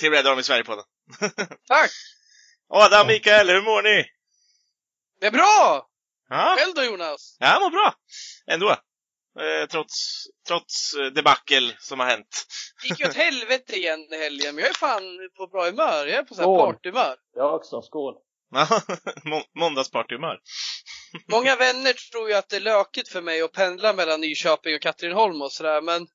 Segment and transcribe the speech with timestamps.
[0.00, 0.84] till Red Army Sverige-podden.
[1.68, 1.90] Tack!
[2.68, 4.04] Adam, Mikael, hur mår ni?
[5.20, 5.86] Det är bra!
[6.28, 7.36] Ja, Själv då Jonas?
[7.38, 7.94] ja jag mår bra.
[8.46, 8.70] Ändå.
[9.40, 12.46] Eh, trots, trots debacle som har hänt.
[12.82, 15.02] Det gick ju åt helvete igen i helgen, men jag är fan
[15.36, 16.06] på bra humör.
[16.06, 16.60] Jag är på sån Skål.
[16.66, 17.16] här partyhumör.
[17.34, 18.14] Jag också, skål.
[19.54, 20.38] Måndagspartyhumör.
[21.28, 24.82] Många vänner tror ju att det är lökigt för mig att pendla mellan Nyköping och
[24.82, 26.06] Katrineholm och sådär, men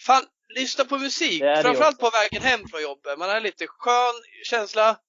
[0.00, 1.40] fan, lyssna på musik.
[1.40, 3.18] Det är det Framförallt på vägen hem från jobbet.
[3.18, 4.14] Man har lite skön
[4.44, 5.00] känsla.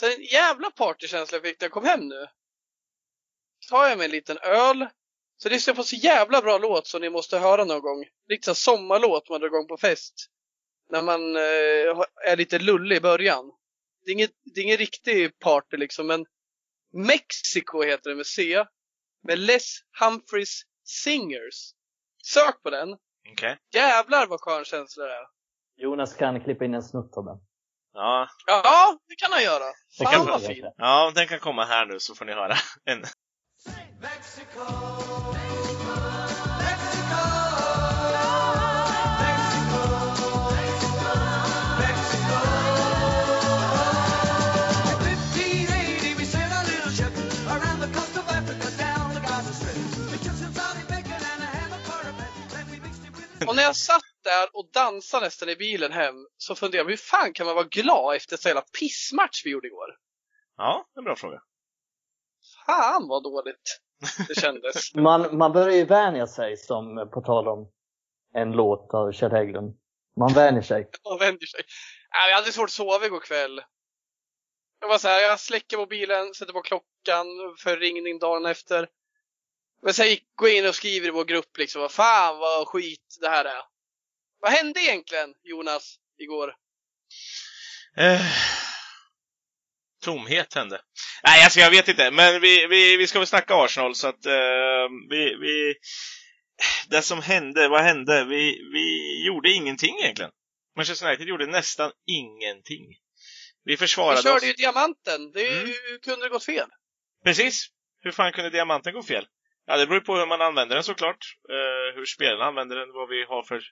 [0.00, 2.26] Så en jävla partykänsla fick när jag kom hem nu.
[3.70, 4.86] Tar jag mig en liten öl,
[5.36, 8.04] så lyssnar jag på så jävla bra låt som ni måste höra någon gång.
[8.28, 10.14] Riktigt så här sommarlåt man drar igång på fest.
[10.90, 13.52] När man eh, är lite lullig i början.
[14.04, 16.26] Det är inget, det är ingen riktig party liksom, men
[16.92, 18.64] Mexico heter det med C.
[19.22, 21.72] Med Les Humphreys Singers.
[22.24, 22.88] Sök på den.
[23.32, 23.56] Okej.
[23.74, 25.26] Jävlar vad skön känsla det är.
[25.76, 27.36] Jonas kan klippa in en snutt av den.
[27.92, 29.64] Ja, Ja, det kan han göra.
[29.98, 30.64] Det Fan kan vad fint.
[30.76, 32.54] ja, den kan komma här nu så får ni höra.
[32.84, 33.04] En.
[53.48, 56.96] Och när jag satt där och dansade nästan i bilen hem så funderade jag, hur
[56.96, 59.96] fan kan man vara glad efter så jävla pissmatch vi gjorde igår?
[60.56, 61.42] Ja, en bra fråga.
[62.66, 63.80] Fan vad dåligt
[64.28, 64.94] det kändes.
[64.94, 67.70] Man, man börjar ju vänja sig, som på tal om
[68.34, 69.76] en låt av Kjell Hägglund.
[70.16, 70.90] Man vänjer sig.
[71.08, 71.60] Man vänder sig.
[72.12, 73.62] Nej, Jag hade svårt att sova igår kväll.
[74.80, 77.26] Jag var så här, jag släcker mobilen, sätter på klockan
[77.58, 78.88] för ringning dagen efter.
[79.84, 82.68] Men sen gick, går jag in och skriver i vår grupp liksom, vad fan vad
[82.68, 83.62] skit det här är.
[84.40, 86.54] Vad hände egentligen, Jonas, igår?
[87.96, 88.20] Eh,
[90.04, 90.80] tomhet hände.
[91.24, 92.10] Nej, alltså jag vet inte.
[92.10, 95.74] Men vi, vi, vi ska väl snacka Arsenal så att eh, vi, vi...
[96.88, 98.24] Det som hände, vad hände?
[98.24, 100.30] Vi, vi gjorde ingenting egentligen.
[100.76, 102.86] Manchester United gjorde nästan ingenting.
[103.64, 104.44] Vi Vi försvarade körde oss.
[104.44, 105.66] ju diamanten, det Mm.
[105.66, 106.68] hur kunde det gått fel?
[107.24, 107.66] Precis.
[108.00, 109.26] Hur fan kunde diamanten gå fel?
[109.66, 111.38] Ja, det beror ju på hur man använder den såklart.
[111.48, 113.62] Eh, hur spelarna använder den, vad vi har för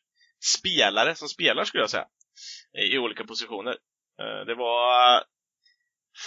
[0.58, 2.06] spelare som spelar skulle jag säga.
[2.78, 3.76] I, i olika positioner.
[4.20, 5.22] Eh, det var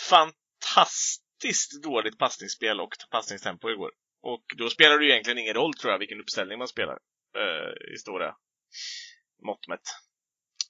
[0.09, 3.91] fantastiskt dåligt passningsspel och passningstempo igår.
[4.21, 6.97] Och då spelar det ju egentligen ingen roll tror jag vilken uppställning man spelar.
[7.37, 8.35] Eh, I stora
[9.45, 9.87] mått mätt.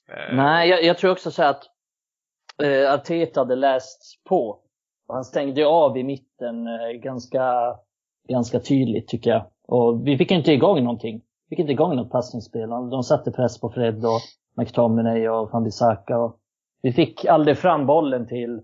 [0.08, 0.34] Eh.
[0.36, 1.64] Nej, jag, jag tror också så att
[2.62, 4.62] eh, Arteta hade läst på.
[5.08, 7.76] Han stängde ju av i mitten eh, ganska,
[8.28, 9.46] ganska tydligt tycker jag.
[9.66, 11.22] Och vi fick inte igång någonting.
[11.48, 12.68] Vi fick inte igång något passningsspel.
[12.68, 14.20] De satte press på Fred och
[14.56, 16.18] McTominay och Van Bissaka.
[16.18, 16.40] Och
[16.82, 18.60] vi fick aldrig fram bollen till,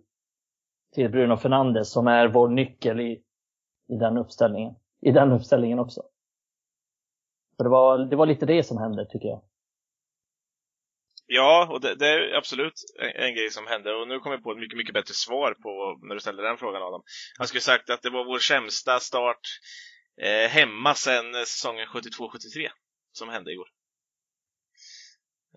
[0.95, 3.23] till Bruno Fernandes som är vår nyckel i,
[3.89, 4.75] i den uppställningen.
[5.01, 6.03] I den uppställningen också.
[7.57, 9.41] Så det var, det var lite det som hände tycker jag.
[11.27, 13.95] Ja, och det, det är absolut en, en grej som hände.
[13.95, 16.59] Och nu kommer jag på ett mycket, mycket bättre svar på när du ställde den
[16.59, 17.03] frågan Adam.
[17.39, 19.41] Jag skulle sagt att det var vår sämsta start
[20.23, 22.69] eh, hemma sedan säsongen 72-73
[23.13, 23.69] som hände igår.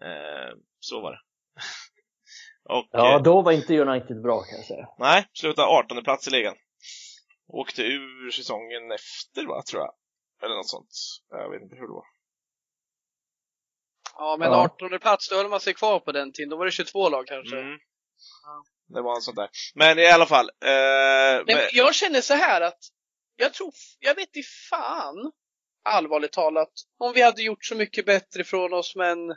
[0.02, 1.20] Eh, så var det.
[2.74, 4.88] och Ja, eh, då var inte United bra kan jag säga.
[5.00, 6.56] nej, slutade 18 plats i ligan.
[7.48, 9.94] Åkte ur säsongen efter va, tror jag.
[10.44, 10.90] Eller något sånt.
[11.30, 12.15] Jag vet inte hur det var.
[14.18, 14.64] Ja, men Ja.
[14.64, 16.50] 18 plats, då höll man sig kvar på den tiden.
[16.50, 17.60] Då var det 22 lag kanske.
[17.60, 17.78] Mm.
[18.88, 19.50] Det var en sån där.
[19.76, 20.50] Men i alla fall.
[20.50, 22.80] Eh, men men- jag känner så här att
[23.36, 25.32] jag tror, jag vet i fan,
[25.84, 29.36] allvarligt talat, om vi hade gjort så mycket bättre från oss med en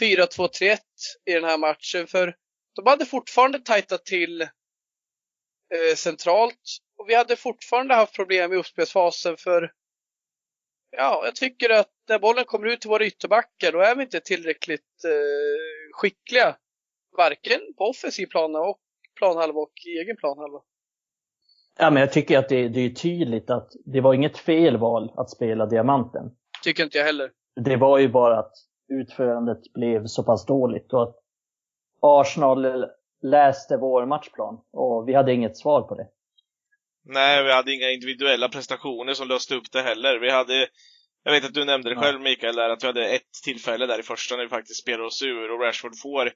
[0.00, 0.78] 4-2-3-1
[1.24, 2.06] i den här matchen.
[2.06, 2.34] För
[2.74, 6.60] de hade fortfarande tajtat till eh, centralt
[6.98, 9.72] och vi hade fortfarande haft problem i uppspelsfasen för
[10.90, 14.20] ja, jag tycker att när bollen kommer ut till våra ytterbackar då är vi inte
[14.20, 16.56] tillräckligt eh, skickliga.
[17.16, 18.78] Varken på offensiv plan och
[19.18, 20.60] planhalva och i egen planhalva.
[21.78, 25.12] Ja, men jag tycker att det, det är tydligt att det var inget fel val
[25.16, 26.30] att spela diamanten.
[26.64, 27.30] Tycker inte jag heller.
[27.60, 28.52] Det var ju bara att
[28.88, 31.16] utförandet blev så pass dåligt och att
[32.00, 32.86] Arsenal
[33.22, 36.08] läste vår matchplan och vi hade inget svar på det.
[37.08, 40.18] Nej, vi hade inga individuella prestationer som löste upp det heller.
[40.18, 40.68] Vi hade,
[41.22, 43.98] jag vet att du nämnde det själv Mikael, där, att vi hade ett tillfälle där
[43.98, 46.32] i första när vi faktiskt spelade oss ur och Rashford får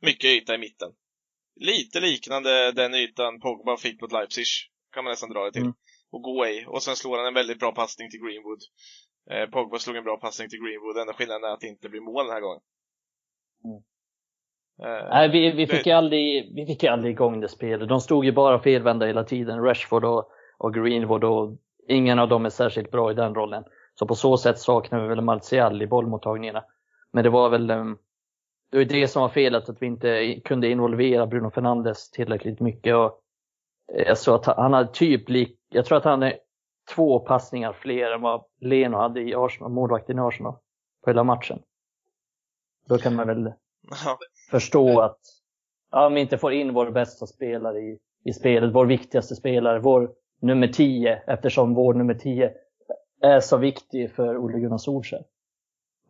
[0.00, 0.88] mycket yta i mitten.
[1.60, 4.46] Lite liknande den ytan Pogba fick mot Leipzig,
[4.92, 5.62] kan man nästan dra det till.
[5.62, 5.74] Mm.
[6.10, 6.64] Och gå i.
[6.68, 8.62] Och sen slår han en väldigt bra passning till Greenwood.
[9.30, 12.00] Eh, Pogba slog en bra passning till Greenwood, enda skillnaden är att det inte blir
[12.00, 12.62] mål den här gången.
[13.64, 13.82] Mm.
[14.82, 17.88] Eh, Nej, vi, vi, fick det- ju aldrig, vi fick aldrig igång det spelet.
[17.88, 19.64] De stod ju bara felvända hela tiden.
[19.64, 21.56] Rashford och, och Greenwood och
[21.88, 23.64] ingen av dem är särskilt bra i den rollen.
[23.94, 26.64] Så på så sätt saknar vi väl Martial i bollmottagningarna.
[27.12, 27.98] Men det var väl ehm,
[28.70, 32.96] det var det som var felet, att vi inte kunde involvera Bruno Fernandes tillräckligt mycket.
[32.96, 33.20] Och
[34.06, 36.38] jag såg att han- hade typ lik, jag tror att han är
[36.94, 40.54] två passningar fler än vad Leno hade i Arsenal, målvakten i Arsenal,
[41.04, 41.62] på hela matchen.
[42.88, 43.52] Då kan man väl.
[44.50, 45.18] Förstå att
[45.90, 49.78] ja, om vi inte får in vår bästa spelare i, i spelet, vår viktigaste spelare,
[49.78, 50.10] vår
[50.42, 52.52] nummer 10, eftersom vår nummer 10
[53.22, 55.24] är så viktig för Ole Gunnar Solskjaer.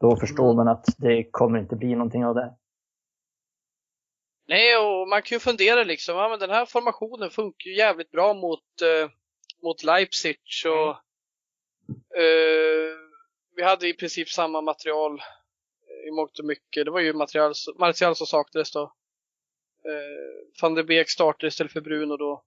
[0.01, 2.55] Då förstår man att det kommer inte bli någonting av det.
[4.49, 8.11] Nej, och man kan ju fundera liksom, ja men den här formationen funkar ju jävligt
[8.11, 9.11] bra mot, eh,
[9.63, 10.37] mot Leipzig
[10.67, 10.91] och
[12.21, 12.97] eh,
[13.57, 15.23] vi hade i princip samma material
[16.11, 16.85] i mångt och mycket.
[16.85, 18.83] Det var ju material, Martial som saknades då.
[19.85, 22.45] Eh, van de Beek startade istället för Bruno då.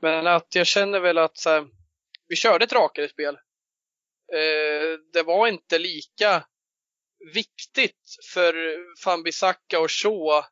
[0.00, 1.68] Men att jag känner väl att så här,
[2.28, 3.34] vi körde ett rakare spel.
[4.32, 6.44] Eh, det var inte lika
[7.34, 8.54] viktigt för
[9.06, 10.44] van Bissaka och Shaw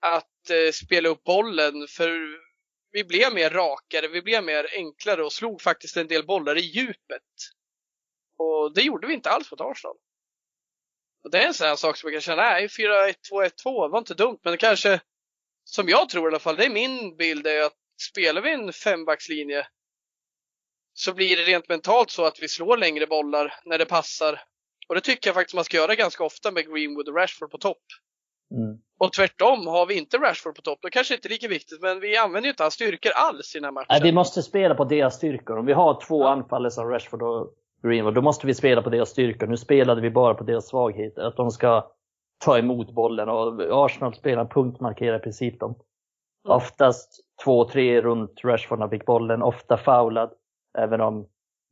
[0.00, 2.46] att eh, spela upp bollen för
[2.92, 6.60] vi blev mer rakare, vi blev mer enklare och slog faktiskt en del bollar i
[6.60, 7.22] djupet.
[8.38, 9.96] Och det gjorde vi inte alls mot Arsenal.
[11.26, 14.14] Och det är en sån här sak som jag kan känna, nej 4-1-2-1-2 var inte
[14.14, 15.00] dumt, men det kanske,
[15.64, 17.72] som jag tror i alla fall, det är min bild, är att
[18.10, 19.66] spelar vi en fembackslinje
[20.92, 24.42] så blir det rent mentalt så att vi slår längre bollar när det passar.
[24.88, 27.58] Och det tycker jag faktiskt man ska göra ganska ofta med Greenwood och Rashford på
[27.58, 27.82] topp.
[28.50, 28.78] Mm.
[28.98, 32.00] Och tvärtom, har vi inte Rashford på topp, då kanske inte är lika viktigt, men
[32.00, 33.86] vi använder ju inte hans styrkor alls i den här matchen.
[33.90, 35.58] Nej, vi måste spela på deras styrkor.
[35.58, 36.30] Om vi har två Ja.
[36.30, 37.54] anfallare som Rashford och
[37.86, 39.46] Greenwood, då måste vi spela på deras styrkor.
[39.46, 41.90] Nu spelade vi bara på deras svagheter, att de ska
[42.38, 45.70] ta emot bollen och Arsenal spelar punktmarkerar i princip dem.
[45.70, 46.56] Mm.
[46.56, 50.30] Oftast två, tre runt Rashford när fick bollen, ofta foulad.
[50.78, 51.26] Även om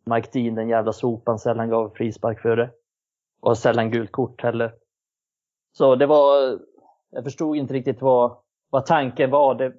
[0.07, 2.71] Mike Dean, den jävla sopan, sällan gav frispark för det.
[3.41, 4.75] Och sällan gult kort heller.
[5.73, 6.59] Så det var,
[7.11, 8.37] jag förstod inte riktigt vad,
[8.71, 9.55] vad tanken var.
[9.55, 9.73] Det,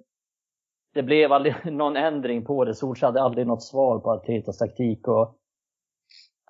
[0.94, 2.76] det blev aldrig någon ändring på det.
[2.76, 5.08] Solskjaer hade aldrig något svar på Artetas taktik.
[5.08, 5.38] Och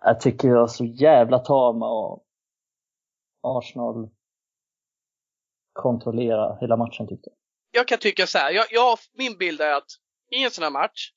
[0.05, 2.23] jag tycker jag var så jävla tama och
[3.41, 4.09] Arsenal
[5.73, 7.37] kontrollera hela matchen tyckte jag.
[7.81, 9.87] jag kan tycka så här, jag, jag, min bild är att
[10.31, 11.11] i en sån här match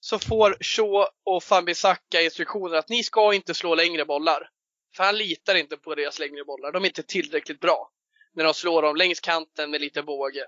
[0.00, 4.50] så får Shaw och Fambisaka instruktioner att ni ska inte slå längre bollar.
[4.96, 6.72] För han litar inte på deras längre bollar.
[6.72, 7.90] De är inte tillräckligt bra
[8.34, 10.46] när de slår dem längs kanten med lite båge.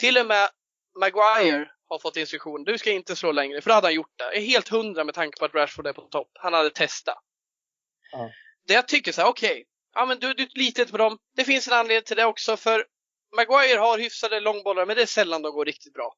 [0.00, 0.48] Till och med
[1.00, 2.64] Maguire har fått instruktion.
[2.64, 4.24] Du ska inte slå längre, för då hade han gjort det.
[4.24, 6.30] Jag är helt hundra med tanke på att Rashford är på topp.
[6.34, 7.18] Han hade testat.
[8.12, 8.30] Ja.
[8.66, 9.64] Det jag tycker så här, okej.
[9.94, 11.18] ja men du, du litar inte på dem.
[11.36, 12.86] Det finns en anledning till det också, för
[13.36, 16.14] Maguire har hyfsade långbollar, men det är sällan de går riktigt bra.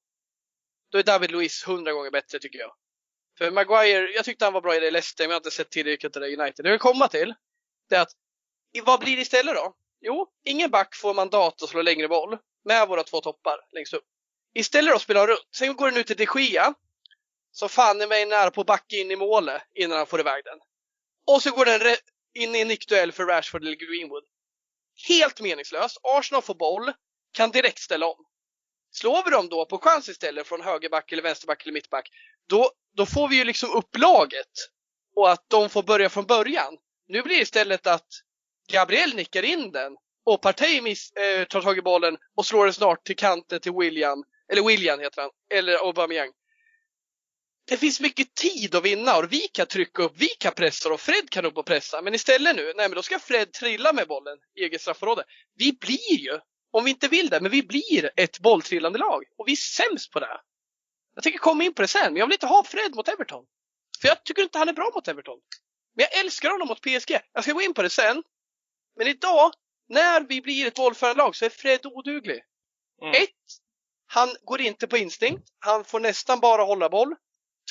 [0.90, 2.73] Då är David Luiz hundra gånger bättre tycker jag.
[3.38, 5.71] För Maguire, jag tyckte han var bra i det Leicester, men jag har inte sett
[5.71, 6.64] tillräckligt i det United.
[6.64, 7.35] Det jag vill komma till,
[7.88, 8.12] det är att,
[8.85, 9.75] vad blir det istället då?
[10.00, 14.04] Jo, ingen back får mandat att slå längre boll med våra två toppar längst upp.
[14.59, 15.49] Istället då spelar han runt.
[15.57, 16.75] Sen går den ut till de Gia,
[17.53, 20.45] som fan är mig nära på att backa in i målet innan han får iväg
[20.45, 20.59] den.
[21.27, 21.97] Och så går den
[22.35, 24.25] in i en nickduell för Rashford eller Greenwood.
[25.09, 25.99] Helt meningslöst.
[26.03, 26.93] Arsenal får boll,
[27.33, 28.27] kan direkt ställa om.
[28.91, 32.09] Slår vi dem då på chans istället från högerback eller vänsterback eller mittback,
[32.49, 34.53] då, då får vi ju liksom upp laget.
[35.17, 36.77] Och att de får börja från början.
[37.09, 38.09] Nu blir det istället att
[38.73, 42.75] Gabriel nickar in den och Partey miss, eh, tar tag i bollen och slår den
[42.75, 46.33] snart till kanten till William, eller William heter han, eller Aubameyang.
[47.69, 51.00] Det finns mycket tid att vinna och vi kan trycka upp, vi kan pressa och
[51.00, 52.03] Fred kan upp och pressa.
[52.03, 55.25] Men istället nu, nej men då ska Fred trilla med bollen i eget straffområde.
[55.55, 56.38] Vi blir ju,
[56.71, 59.25] om vi inte vill det, men vi blir ett bolltrillande lag.
[59.38, 60.41] Och vi är sämst på det.
[61.15, 63.45] Jag tänker komma in på det sen, men jag vill inte ha Fred mot Everton.
[64.00, 65.38] För jag tycker inte han är bra mot Everton.
[65.95, 67.21] Men jag älskar honom mot PSG.
[67.33, 68.23] Jag ska gå in på det sen.
[68.97, 69.53] Men idag,
[69.88, 72.43] när vi blir ett bollförande lag, så är Fred oduglig.
[73.03, 73.23] Mm.
[73.23, 73.31] Ett,
[74.07, 75.49] han går inte på instinkt.
[75.59, 77.15] Han får nästan bara hålla boll.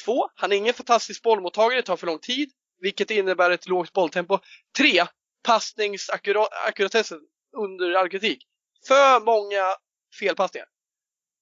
[0.06, 3.94] Två, han är ingen fantastisk bollmottagare, det tar för lång tid, vilket innebär ett lågt
[3.94, 4.40] bolltempo.
[4.78, 5.06] Tre,
[5.44, 7.20] passningsackuratessen
[7.58, 8.48] under all kritik.
[8.88, 9.76] För många
[10.20, 10.68] felpassningar.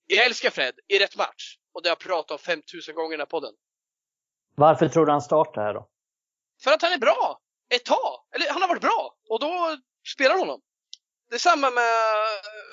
[0.08, 1.58] Jag älskar Fred i rätt match.
[1.74, 3.54] Och det har jag pratat om 5000 gånger i den här podden.
[4.56, 5.90] Varför tror du han startar här då?
[6.64, 7.40] För att han är bra!
[7.76, 8.20] Ett tag!
[8.36, 9.16] Eller han har varit bra!
[9.30, 9.78] Och då
[10.14, 10.62] spelar honom.
[11.30, 11.84] Det är samma med...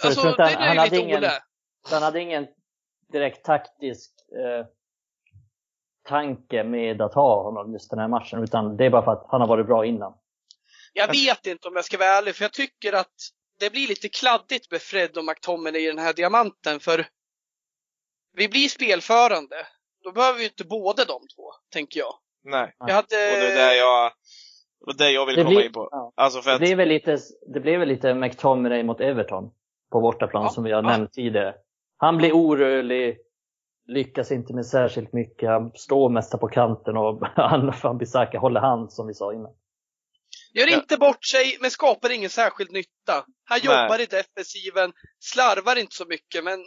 [0.00, 1.42] Så Alltså, det att han- är han lite ingen- Ole.
[1.90, 2.46] Han hade ingen
[3.12, 4.66] direkt taktisk eh,
[6.08, 9.26] tanke med att ha honom just den här matchen, utan det är bara för att
[9.28, 10.14] han har varit bra innan.
[10.92, 13.14] Jag vet inte om jag ska vara ärlig, för jag tycker att
[13.58, 17.06] det blir lite kladdigt med Fred och McTominay i den här diamanten för
[18.36, 19.56] vi blir spelförande.
[20.04, 22.14] Då behöver vi inte båda de två, tänker jag.
[22.44, 22.74] Nej.
[22.78, 23.02] Jag hade...
[23.02, 24.12] Och det är där jag,
[24.86, 25.88] och det jag vill Det komma blir- in på.
[25.90, 26.12] ja.
[26.16, 27.18] Alltså för Det att, blev väl lite,
[27.54, 29.50] det blev väl lite McTominay mot Everton
[29.92, 30.48] på bortaplan Ja.
[30.50, 30.88] som vi har Ja.
[30.88, 31.54] nämnt tidigare.
[32.02, 33.18] Han blir orörlig,
[33.86, 37.26] lyckas inte med särskilt mycket, han står mest på kanten och
[37.82, 39.52] han Bissaka håller hand som vi sa innan.
[40.54, 43.24] Gör inte bort sig, men skapar ingen särskild nytta.
[43.44, 43.66] Han Nej.
[43.66, 46.58] jobbar i defensiven, slarvar inte så mycket, men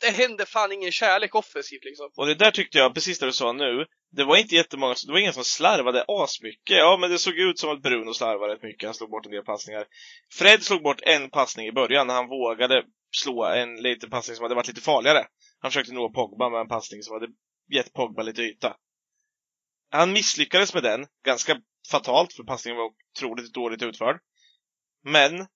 [0.00, 2.10] det händer fan ingen kärlek offensivt liksom.
[2.16, 3.86] och det där tyckte jag, precis det du sa nu,
[4.16, 6.76] det var inte jättemånga, det var ingen som slarvade asmycket.
[6.76, 9.32] Ja, men det såg ut som att Bruno slarvade rätt mycket, han slog bort en
[9.32, 9.86] del passningar.
[10.32, 12.84] Fred slog bort en passning i början när han vågade
[13.16, 15.26] slå en liten passning som hade varit lite farligare.
[15.58, 17.28] Han försökte nå Pogba med en passning som hade
[17.74, 18.76] gett Pogba lite yta.
[19.90, 21.60] Han misslyckades med den, ganska
[21.90, 24.20] fatalt för passningen var otroligt dåligt utförd.
[25.04, 25.46] Men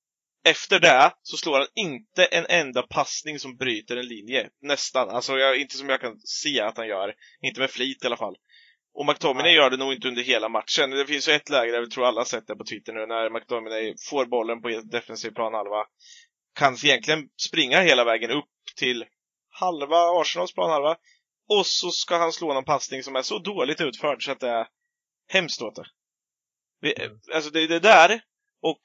[0.45, 4.49] efter det så slår han inte en enda passning som bryter en linje.
[4.63, 5.09] Nästan.
[5.09, 7.15] Alltså jag, inte som jag kan se att han gör.
[7.41, 8.37] Inte med flit i alla fall.
[8.95, 10.91] Och McTominay gör det nog inte under hela matchen.
[10.91, 13.31] Det finns ju ett läge där vi tror alla sett det på Twitter nu, när
[13.31, 15.87] McTominay får bollen på defensiv planhalva.
[16.55, 18.45] Kan egentligen springa hela vägen upp
[18.77, 19.05] till
[19.51, 20.97] halva Arsenals planhalva.
[21.49, 24.49] Och så ska han slå någon passning som är så dåligt utförd så att det
[24.49, 24.67] är
[25.29, 25.87] hemskt åt det.
[26.81, 26.95] Vi,
[27.35, 28.21] Alltså det är det där,
[28.63, 28.81] och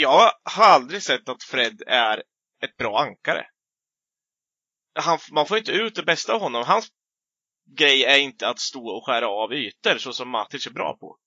[0.00, 2.22] jag har aldrig sett att Fred är
[2.62, 3.46] ett bra ankare.
[4.94, 6.64] Han, man får inte ut det bästa av honom.
[6.66, 6.88] Hans
[7.76, 11.18] grej är inte att stå och skära av ytor så som Matic är bra på.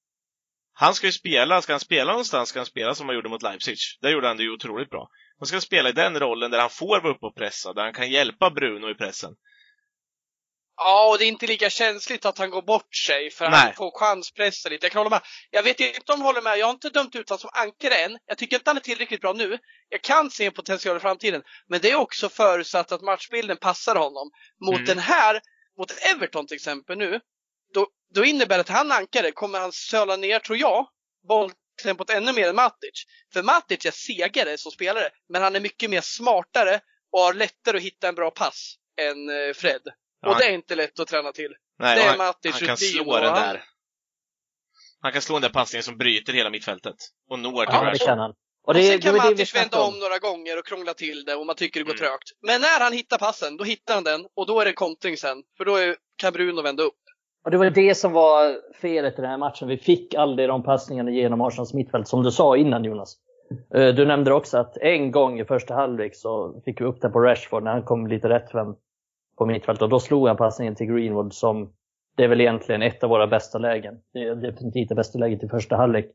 [0.73, 3.41] Han ska ju spela, ska han spela någonstans ska han spela som han gjorde mot
[3.41, 3.77] Leipzig.
[4.01, 5.09] Där gjorde han det ju otroligt bra.
[5.39, 7.93] Han ska spela i den rollen där han får vara uppe och pressa, där han
[7.93, 9.35] kan hjälpa Bruno i pressen.
[10.81, 13.59] Ja, och det är inte lika känsligt att han går bort sig för Nej.
[13.59, 14.85] han får chanspressa lite.
[14.85, 15.21] Jag kan hålla med.
[15.49, 16.57] Jag vet inte om du håller med.
[16.57, 18.17] Jag har inte dömt ut honom som ankare än.
[18.25, 19.57] Jag tycker inte han är tillräckligt bra nu.
[19.89, 21.41] Jag kan se en potential i framtiden.
[21.67, 24.31] Men det är också förutsatt att matchbilden passar honom.
[24.65, 24.85] Mot Mm.
[24.85, 25.41] den här,
[25.79, 27.19] mot Everton till exempel nu,
[27.73, 30.87] då, då innebär det att han ankare kommer han söla ner, tror jag,
[31.27, 33.03] bolltempot ännu mer än Matic.
[33.33, 36.79] För Matic är segare som spelare, men han är mycket mer smartare
[37.11, 39.81] och har lättare att hitta en bra pass än eh, Fred.
[40.21, 41.51] Ja, Och det är inte lätt att träna till.
[41.79, 43.63] Nej, det och är han, Matic han kan rutin slå och den där.
[45.01, 46.95] Han kan slå den där passningen som bryter hela mittfältet.
[47.29, 48.29] Och når till Ja, det kan han.
[48.29, 48.35] Och
[48.67, 50.93] Och det, sen det kan det vi Matic vända snackade om några gånger och krångla
[50.93, 51.99] till det och man tycker det går Mm.
[51.99, 52.29] trögt.
[52.47, 55.43] Men när han hittar passen, då hittar han den och då är det kontring sen.
[55.57, 56.93] För då är, kan Bruno vända upp.
[57.45, 59.67] Och det var det som var felet i den här matchen.
[59.67, 63.15] Vi fick aldrig de passningarna genom Arsenals mittfält, som du sa innan Jonas.
[63.75, 67.11] Eh, Du nämnde också att en gång i första halvlek så fick vi upp den
[67.11, 68.75] på Rashford när han kom lite rättvänd
[69.39, 69.81] på mittfältet.
[69.81, 71.73] Och då slog han passningen till Greenwood som,
[72.15, 74.01] det är väl egentligen ett av våra bästa lägen.
[74.13, 76.05] Det är definitivt det bästa läget i första halvlek.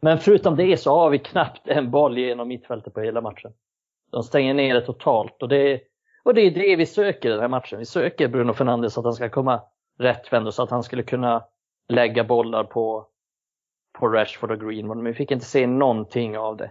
[0.00, 3.52] Men förutom det så har vi knappt en boll genom mittfältet på hela matchen.
[4.10, 5.42] De stänger ner det totalt.
[5.42, 5.80] Och det,
[6.22, 7.78] och det är det vi söker i den här matchen.
[7.78, 9.62] Vi söker Bruno Fernandes att han ska komma
[9.98, 11.44] rättvänd och så att han skulle kunna
[11.88, 13.06] lägga bollar på,
[13.98, 14.96] på Rashford och Greenwood.
[14.96, 16.70] Men vi fick inte se någonting av det.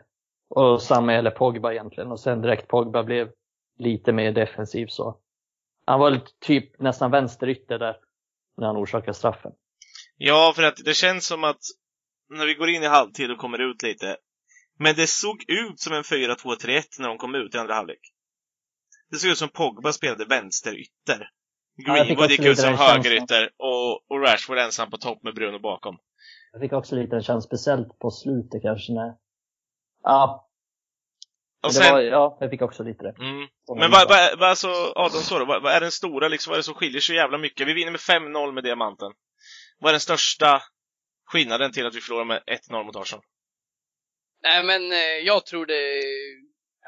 [0.50, 2.12] Och samma gäller Pogba egentligen.
[2.12, 3.32] Och sen direkt Pogba blev
[3.78, 5.18] lite mer defensiv så.
[5.90, 7.96] Han var typ nästan vänsterytter där
[8.58, 9.52] när han orsakade straffen.
[10.18, 11.62] Ja, för att det känns som att
[12.30, 14.18] när vi går in i halvtid och kommer ut lite.
[14.80, 18.00] Men det såg ut som en 4-2-3-1 när de kom ut i andra halvlek.
[19.12, 21.30] Det såg ut som Pogba spelade vänsterytter.
[21.76, 25.60] Ja, Greenwood också gick ut som högerytter och, och Rashford ensam på topp med Bruno
[25.60, 25.98] bakom.
[26.52, 29.14] Jag fick också lite en känsla, speciellt på slutet kanske när...
[30.04, 30.49] Ja,
[31.64, 33.16] Och det sen, var, ja jag fick också lite det.
[33.20, 33.48] mm,
[33.80, 36.56] Men vad, vad, vad, alltså, Adam sa då, vad, vad är den stora, liksom, vad
[36.56, 37.68] är det som skiljer så jävla mycket?
[37.68, 39.12] Vi vinner med 5-0 med diamanten.
[39.80, 40.62] Vad är den största
[41.26, 43.24] skillnaden till att vi förlorar med 1-0 mot Arsenal?
[44.44, 46.04] Nej men eh, jag tror det...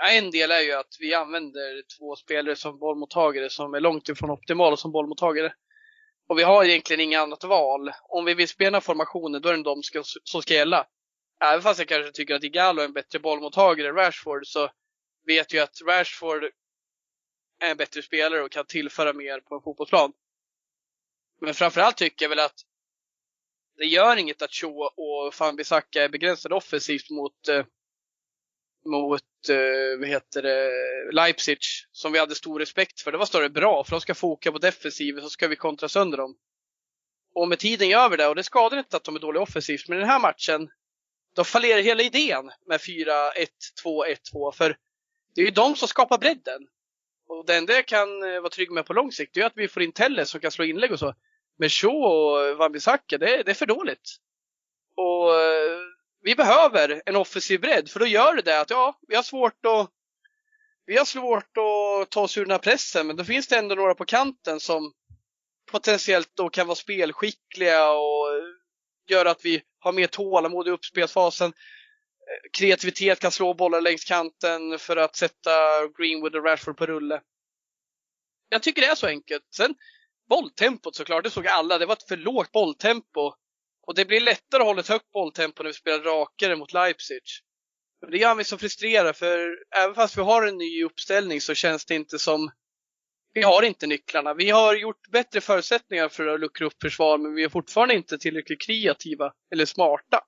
[0.09, 4.29] En del är ju att vi använder två spelare som bollmottagare som är långt ifrån
[4.29, 5.53] optimala som bollmottagare.
[6.29, 7.91] Och vi har egentligen inget annat val.
[8.09, 10.85] Om vi vill spela formationen, då är det de ska, som ska gälla.
[11.43, 14.71] Även fast jag kanske tycker att Igalo är en bättre bollmottagare än Rashford så
[15.27, 16.43] vet jag att Rashford
[17.59, 20.13] är en bättre spelare och kan tillföra mer på en fotbollsplan.
[21.41, 22.61] Men framförallt tycker jag väl att
[23.77, 27.65] det gör inget att Shaw och Van Bissaka är begränsade offensivt mot, eh,
[28.85, 30.71] mot eh, vad heter det,
[31.11, 31.57] Leipzig,
[31.91, 33.11] som vi hade stor respekt för.
[33.11, 36.17] Det var större bra, för de ska foka på defensiven, så ska vi kontra sönder
[36.17, 36.37] dem.
[37.33, 39.87] Och med tiden gör vi det, och det skadar inte att de är dåliga offensivt,
[39.87, 40.69] men i den här matchen,
[41.35, 44.77] då fallerar hela idén med 4-1-2-1-2, för
[45.35, 46.67] det är ju de som skapar bredden.
[47.27, 49.67] Och det enda jag kan eh, vara trygg med på lång sikt, är att vi
[49.67, 51.13] får in Telles som kan slå inlägg och så.
[51.57, 54.17] Men Shaw och Wambisaka, det, det är för dåligt.
[54.95, 55.79] Och eh,
[56.21, 59.65] vi behöver en offensiv bredd för då gör det det att ja, vi har svårt
[59.65, 59.89] att
[60.85, 63.75] vi har svårt att ta oss ur den här pressen men då finns det ändå
[63.75, 64.93] några på kanten som
[65.71, 68.43] potentiellt då kan vara spelskickliga och eh,
[69.09, 71.47] göra att vi har mer tålamod i uppspelsfasen.
[71.47, 75.51] Eh, kreativitet kan slå bollar längs kanten för att sätta
[75.97, 77.21] Greenwood och Rashford på rulle.
[78.49, 79.43] Jag tycker det är så enkelt.
[79.55, 79.75] Sen
[80.29, 81.77] bolltempot såklart, det såg alla.
[81.77, 83.33] Det var ett för lågt bolltempo.
[83.87, 87.21] Och det blir lättare att hålla ett högt bolltempo när vi spelar rakare mot Leipzig.
[88.11, 91.85] Det gör mig så frustrerad för även fast vi har en ny uppställning så känns
[91.85, 92.51] det inte som
[93.33, 94.33] vi har inte nycklarna.
[94.33, 98.17] Vi har gjort bättre förutsättningar för att luckra upp försvar men vi är fortfarande inte
[98.17, 100.23] tillräckligt kreativa eller smarta.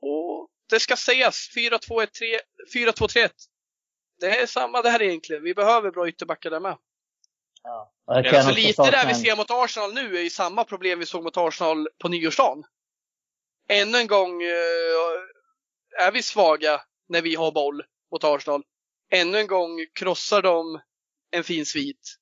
[0.00, 3.30] Och det ska sägas, 4-2-3-1.
[4.20, 5.42] Det är samma där egentligen.
[5.42, 6.76] Vi behöver bra ytterbackar där med.
[7.62, 7.92] Ja.
[8.42, 11.36] Så lite där vi ser mot Arsenal nu är ju samma problem vi såg mot
[11.36, 12.64] Arsenal på nyårsdagen.
[13.68, 18.62] Ännu en gång eh, är vi svaga när vi har boll mot Arsenal.
[19.10, 20.80] Ännu en gång krossar de
[21.30, 22.16] en fin svit.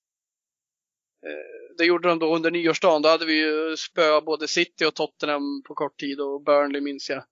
[1.27, 3.03] Eh, det gjorde de då under nyårsdagen.
[3.03, 7.11] Då hade vi ju spö både City och Tottenham på kort tid och Burnley minns
[7.11, 7.25] jag.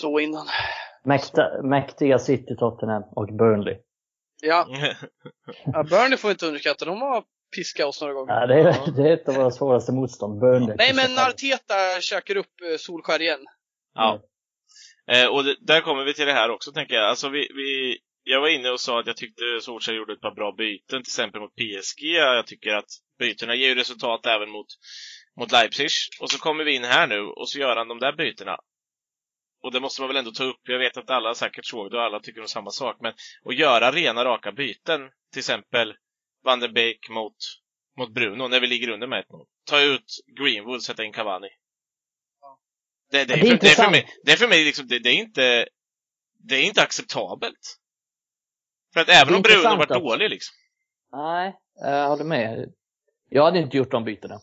[0.00, 0.46] Så innan.
[1.04, 3.76] Mäkta, mäktiga City, Tottenham och Burnley.
[4.42, 4.68] Ja.
[5.64, 6.84] ja Burnley får vi inte underskatta.
[6.84, 7.24] De har
[7.56, 8.34] piskat oss några gånger.
[8.34, 10.40] Ja, det, är, det är ett av våra svåraste motstånd.
[10.40, 10.76] Burnley.
[10.78, 13.44] Nej, men Arteta käkar upp eh, Solskär igen.
[13.94, 14.22] Ja.
[15.12, 17.08] Eh, och det, där kommer vi till det här också, tänker jag.
[17.08, 20.34] Alltså, vi, vi, jag var inne och sa att jag tyckte Solskjaer gjorde ett par
[20.34, 22.02] bra byten, till exempel mot PSG.
[22.02, 24.66] Jag tycker att bytena ger ju resultat även mot,
[25.40, 25.88] mot Leipzig.
[26.20, 28.56] Och så kommer vi in här nu och så gör han de där bytena
[29.64, 31.96] och det måste man väl ändå ta upp, jag vet att alla säkert såg det
[31.96, 33.12] och alla tycker om samma sak, men
[33.44, 35.00] att göra rena raka byten,
[35.32, 35.94] till exempel
[36.44, 37.36] Van der Beek mot,
[37.98, 39.46] mot Bruno när vi ligger under med 1-0.
[39.64, 40.04] Ta ut
[40.40, 41.48] Greenwood, sätta in Cavani.
[43.10, 45.10] Det, det, är, för, det är för mig, det är för mig liksom, det, det,
[45.10, 45.68] är inte,
[46.48, 47.76] det är inte acceptabelt.
[48.94, 49.88] För att även om Bruno att...
[49.88, 50.54] dålig liksom.
[51.12, 52.72] Nej, jag håller med.
[53.28, 54.38] Jag hade inte gjort de bytena.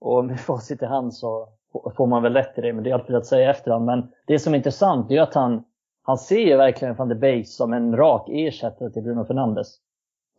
[0.00, 1.48] Och med facit i hand så
[1.96, 3.84] får man väl rätt i det, men det är alltid att säga efterhand.
[3.84, 5.64] Men det som är intressant är att han,
[6.02, 9.68] han ser ju verkligen van de Beek som en rak ersättare till Bruno Fernandes.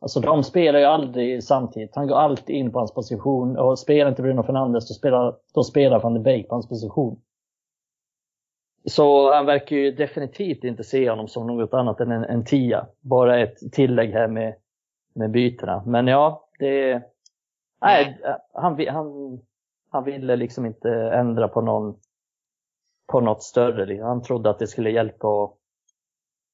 [0.01, 1.95] Alltså de spelar ju aldrig samtidigt.
[1.95, 5.63] Han går alltid in på hans position och spelar inte Bruno Fernandes då spelar, då
[5.63, 7.21] spelar van de Beek på hans position.
[8.85, 12.87] Så han verkar ju definitivt inte se honom som något annat än en, en tia.
[13.01, 14.55] Bara ett tillägg här med,
[15.15, 15.83] med bytena.
[15.85, 17.01] Men ja, det...
[17.81, 18.21] Nej,
[18.53, 19.39] han, han,
[19.91, 21.95] han ville liksom inte ändra på någon
[23.11, 24.03] på något större.
[24.03, 25.27] Han trodde att det skulle hjälpa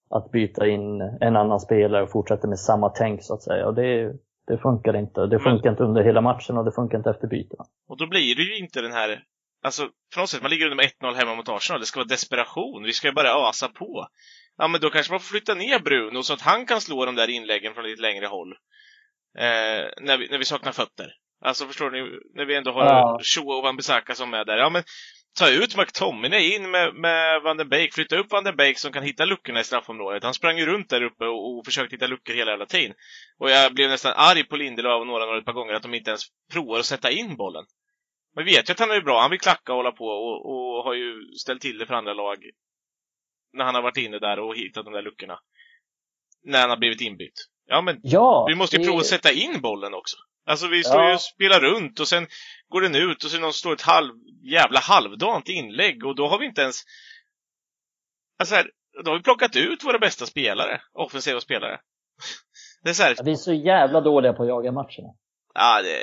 [0.10, 3.68] att byta in en annan spelare och fortsätta med samma tänk så att säga.
[3.68, 4.14] Och det,
[4.48, 5.26] det funkar inte.
[5.26, 7.66] Det funkar inte under hela matchen och det funkar inte efter bytena.
[7.88, 9.24] Och då blir det ju inte den här,
[9.64, 11.80] alltså på något sätt, man ligger under med 1-0 hemma mot Arsenal.
[11.80, 12.84] Det ska vara desperation.
[12.84, 14.08] Vi ska ju bara ösa på.
[14.58, 17.16] Ja, men då kanske man får flytta ner Bruno så att han kan slå de
[17.16, 18.52] där inläggen från lite längre håll.
[19.38, 21.14] Eh, när, vi, när vi saknar fötter.
[21.42, 23.20] Alltså förstår ni, när vi ändå har ja.
[23.24, 24.58] Shoa och Wan-Bissaka som är där.
[24.58, 24.84] Ja men
[25.38, 28.92] ta ut McTominay in med, med Van den Beek, flytta upp Van den Beek som
[28.92, 30.24] kan hitta luckorna i straffområdet.
[30.24, 32.96] Han sprang ju runt där uppe och, och försökte hitta luckor hela jävla tiden.
[33.38, 35.94] Och jag blev nästan arg på Lindelöf och några, några ett par gånger att de
[35.94, 37.66] inte ens provar att sätta in bollen.
[38.36, 40.84] Man vet ju att han är bra, han vill klacka och hålla på och, och
[40.84, 42.38] har ju ställt till det för andra lag.
[43.54, 45.40] När han har varit inne där och hittat de där luckorna.
[46.44, 47.48] När han har blivit inbytt.
[47.66, 48.88] Ja men, ja, vi måste ju det...
[48.88, 50.18] prova att sätta in bollen också.
[50.46, 51.08] Alltså vi står ja.
[51.08, 52.28] ju och spelar runt och sen
[52.70, 54.14] går den ut och så någon står ett halv,
[54.44, 56.84] jävla halvdant inlägg och då har vi inte ens...
[58.40, 58.72] Alltså här,
[59.04, 61.80] då har vi plockat ut våra bästa spelare, offensiva spelare.
[62.84, 63.14] Det är så här...
[63.18, 65.14] ja, vi är så jävla dåliga på att jaga matcherna.
[65.54, 65.98] Ja, det...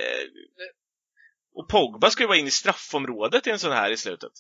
[1.56, 4.32] Och Pogba ska ju vara inne i straffområdet i en sån här i slutet.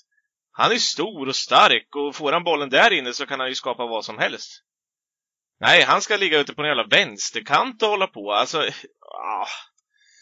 [0.52, 3.54] Han är stor och stark och får han bollen där inne så kan han ju
[3.54, 4.62] skapa vad som helst.
[5.60, 8.32] Nej, han ska ligga ute på en jävla vänsterkant och hålla på.
[8.32, 9.46] Alltså, ah.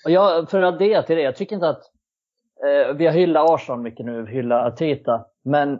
[0.04, 1.82] Och jag, för att addera till det, jag tycker inte att
[2.64, 5.78] eh, vi har hyllat Arsenal mycket nu, hyllat Arteta, men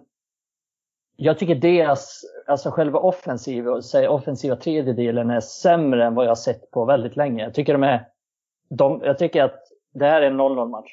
[1.16, 6.70] jag tycker deras, alltså själva offensiva, säg offensiva tredjedelen är sämre än vad jag sett
[6.70, 7.42] på väldigt länge.
[7.42, 8.06] Jag tycker de är,
[8.70, 9.60] de, jag tycker att
[9.94, 10.90] det här är en 0-0 match.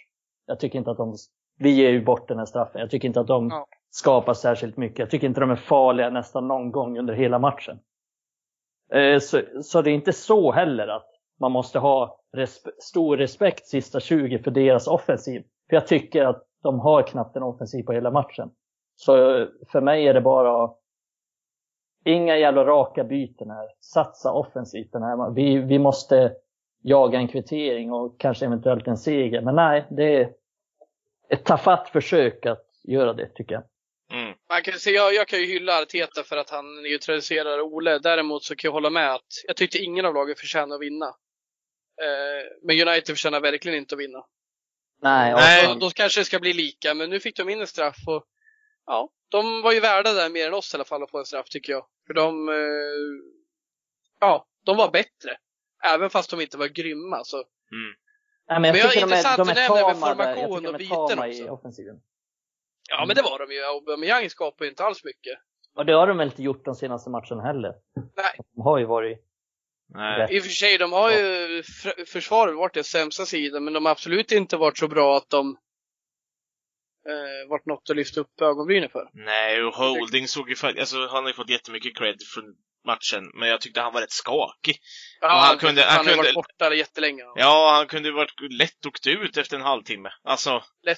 [0.51, 1.15] Jag tycker inte att de,
[1.59, 2.81] vi ger ju bort den här straffen.
[2.81, 3.65] Jag tycker inte att de ja.
[3.89, 4.99] skapar särskilt mycket.
[4.99, 7.79] Jag tycker inte de är farliga nästan någon gång under hela matchen.
[8.93, 11.07] Eh, så, så det är inte så heller att
[11.39, 15.43] man måste ha resp stor respekt sista 20 för deras offensiv.
[15.69, 18.51] För jag tycker att de har knappt en offensiv på hela matchen.
[18.95, 19.13] Så
[19.71, 20.71] för mig är det bara
[22.05, 23.67] inga jävla raka byten här.
[23.79, 25.31] Satsa offensivt den här.
[25.31, 26.33] Vi, vi måste
[26.81, 29.41] jaga en kvittering och kanske eventuellt en seger.
[29.41, 30.40] Men nej, det
[31.34, 33.63] ett tafatt försök att göra det tycker jag.
[34.50, 38.00] Man kan säga, jag, jag kan ju hylla Arteta för att han neutraliserar Ole.
[38.00, 41.06] Däremot så kan jag hålla med att jag tyckte ingen av lagen förtjänar att vinna.
[42.02, 44.26] Eh, men United förtjänar verkligen inte att vinna.
[45.02, 45.67] Nej, Nej.
[45.67, 48.26] Då, då kanske det ska bli lika, men nu fick de in en straff och
[48.86, 51.26] ja, de var ju värda där mer än oss i alla fall att få en
[51.26, 51.86] straff tycker jag.
[52.08, 52.56] För de, eh,
[54.20, 55.38] ja, de var bättre.
[55.84, 57.38] Även fast de inte var grymma så.
[57.38, 57.94] Mm.
[58.51, 60.35] Nej, men Men jag jag är tycker de är, de är tama där.
[60.35, 61.51] Jag formation tycker de och är tama i också.
[61.53, 61.95] offensiven.
[62.89, 63.63] Ja, men det var de ju.
[63.63, 65.39] Aubameyang skapade ju inte alls mycket.
[65.75, 67.73] Och det har de väl inte gjort de senaste matcherna heller.
[67.95, 68.33] Nej.
[68.55, 69.19] De har ju varit
[69.93, 70.35] Nej.
[70.35, 71.63] I och för sig, de har ju
[72.07, 75.57] försvaret varit den sämsta sidan, men de har absolut inte varit så bra att de
[77.09, 79.09] eh, varit något att lyfta upp ögonbrynen för.
[79.13, 82.55] Nej, och Holding såg ju faktiskt, alltså han har ju fått jättemycket cred från
[82.86, 84.76] matchen, men jag tyckte han var rätt skakig.
[85.22, 87.24] Ja, han han, kunde- han, han kunde- varit borta jättelänge.
[87.36, 90.10] Ja, han kunde varit lätt åkt ut efter en halvtimme.
[90.24, 90.98] Alltså, Lätt.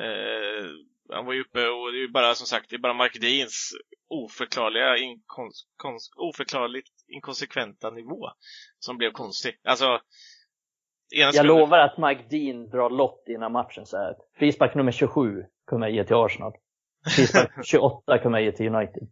[0.00, 0.66] eh,
[1.12, 3.20] han var ju uppe och det är ju bara som sagt, det är bara Mark
[3.20, 3.72] Deans
[4.08, 8.30] oförklarliga, inkons, kons, oförklarligt inkonsekventa nivå
[8.78, 9.54] som blev konstig.
[9.64, 10.00] Alltså,
[11.16, 14.14] ena Jag lovar att Mike Dean drar lott i den här matchen så här.
[14.38, 16.52] Frispark nummer 27 kommer jag ge till Arsenal.
[17.16, 19.02] Frispark 28 kommer jag ge till United.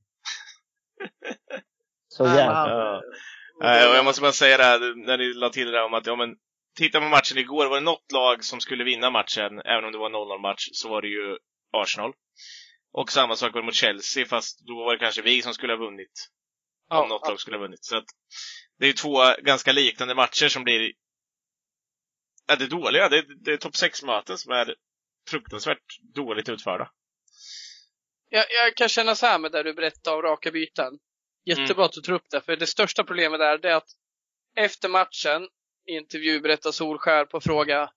[2.16, 3.02] Så Nej, jävla...
[3.60, 3.94] Ja.
[3.94, 6.16] Jag måste bara säga det här, när ni la till det där om att, ja
[6.16, 6.28] men,
[6.76, 9.98] titta på matchen igår, var det något lag som skulle vinna matchen, även om det
[9.98, 11.38] var en 0-0 match, så var det ju
[11.72, 12.12] Arsenal.
[12.92, 15.72] Och samma sak var det mot Chelsea, fast då var det kanske vi som skulle
[15.72, 16.28] ha vunnit.
[16.90, 17.84] Ja, om något lag skulle ha vunnit.
[17.84, 18.06] Så att,
[18.78, 20.92] det är ju två ganska liknande matcher som blir,
[22.46, 23.08] ja det är dåliga.
[23.08, 24.74] Det är, det är topp 6-möten som är
[25.30, 26.90] fruktansvärt dåligt utförda.
[28.28, 30.98] Jag, jag kan känna så här med det du berättade om raka byten.
[31.46, 31.62] Mm.
[31.62, 33.90] Jättebra att du tar upp det, för det största problemet där det är att
[34.56, 35.48] efter matchen,
[35.86, 37.90] i intervju berättar Solskär på fråga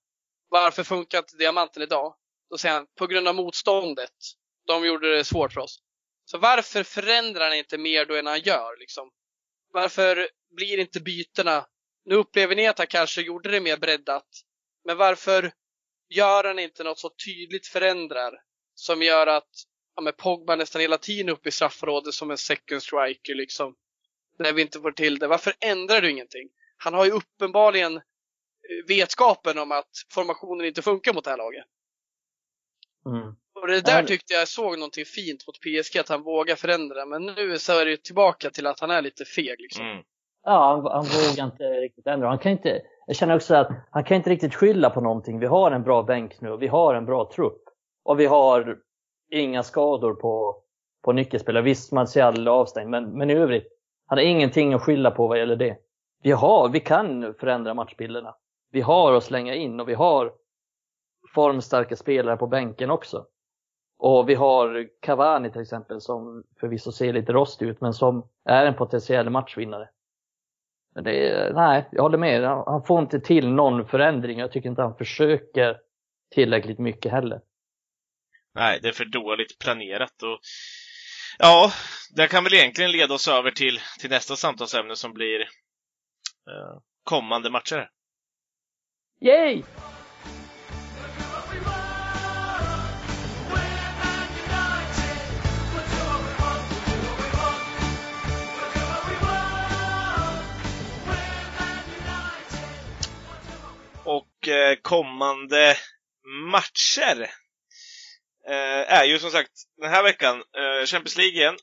[0.50, 2.16] varför funkar inte diamanten idag?
[2.50, 4.14] Då säger han på grund av motståndet.
[4.68, 5.80] De gjorde det svårt för oss.
[6.26, 8.80] Så varför förändrar han inte mer då än han gör?
[8.80, 9.12] Liksom?
[9.74, 11.66] Varför blir inte bytena...
[12.06, 14.28] Nu upplever ni att han kanske gjorde det mer breddat.
[14.86, 15.52] Men varför
[16.10, 18.34] gör han inte något så tydligt förändrar
[18.76, 19.50] som gör att
[19.98, 23.76] ja, men Pogba nästan hela tiden upp i straffområdet som en second striker liksom.
[24.40, 25.28] När vi inte får till det.
[25.28, 26.50] Varför ändrar du ingenting?
[26.78, 28.02] Han har ju uppenbarligen eh,
[28.88, 31.66] vetskapen om att formationen inte funkar mot det här laget.
[33.06, 33.36] Mm.
[33.62, 37.06] Och det där tyckte jag såg någonting fint mot PSG, att han vågar förändra.
[37.06, 39.86] Men nu så är det ju tillbaka till att han är lite feg liksom.
[39.86, 40.04] Mm.
[40.44, 42.28] Ja, han, han vågar inte riktigt ändra.
[42.28, 45.40] Han kan inte, jag känner också att han kan inte riktigt skylla på någonting.
[45.40, 47.64] Vi har en bra bänk nu och vi har en bra trupp.
[48.04, 48.78] Och vi har
[49.30, 50.56] inga skador på,
[51.04, 51.64] på nyckelspelare.
[51.64, 53.68] Visst, Martial är avstängd, men, men i övrigt.
[54.06, 55.78] Han har ingenting att skylla på vad gäller det.
[56.24, 58.36] Vi har, vi kan förändra matchbilderna.
[58.72, 60.34] Vi har att slänga in och vi har
[61.34, 63.26] formstarka spelare på bänken också.
[64.00, 68.66] Och vi har Cavani till exempel som förvisso ser lite rostig ut men som är
[68.66, 69.90] en potentiell matchvinnare.
[70.96, 72.44] Men det är, nej, jag håller med.
[72.44, 74.40] Han han får inte till någon förändring.
[74.40, 75.78] Jag tycker inte han försöker
[76.30, 77.42] tillräckligt mycket heller.
[78.58, 80.40] Nej, det är för dåligt planerat och
[81.38, 81.72] ja,
[82.16, 87.50] det kan väl egentligen leda oss över till, till nästa samtalsämne som blir eh, kommande
[87.50, 87.90] matcher.
[89.22, 89.64] Yay!
[104.04, 105.76] Och eh, kommande
[106.52, 107.30] matcher
[108.48, 111.58] Eh, är ju som sagt den här veckan eh, Champions League igen.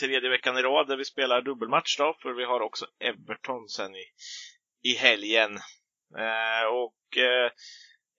[0.00, 3.94] Tredje veckan i rad där vi spelar dubbelmatch då, för vi har också Everton sen
[3.94, 4.04] i,
[4.90, 5.50] i helgen.
[6.18, 7.50] Eh, och eh,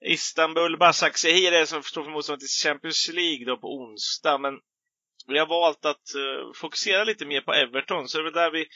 [0.06, 4.54] Istanbul Basaksehir är som står för motstånd till Champions League då på onsdag, men
[5.28, 8.52] vi har valt att eh, fokusera lite mer på Everton, så det är väl där
[8.52, 8.68] vi,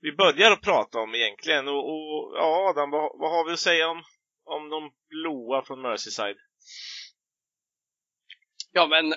[0.00, 1.68] vi börjar att prata om egentligen.
[1.68, 4.02] Och, och ja, Adam, vad, vad har vi att säga om,
[4.44, 6.36] om de blåa från Merseyside?
[8.72, 9.14] Ja, men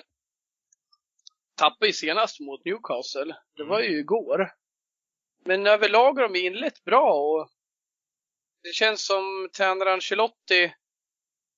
[1.54, 3.36] tappade ju senast mot Newcastle.
[3.56, 4.50] Det var ju igår.
[5.44, 7.48] Men överlag har de inlett bra och
[8.62, 10.74] det känns som tränare Ancelotti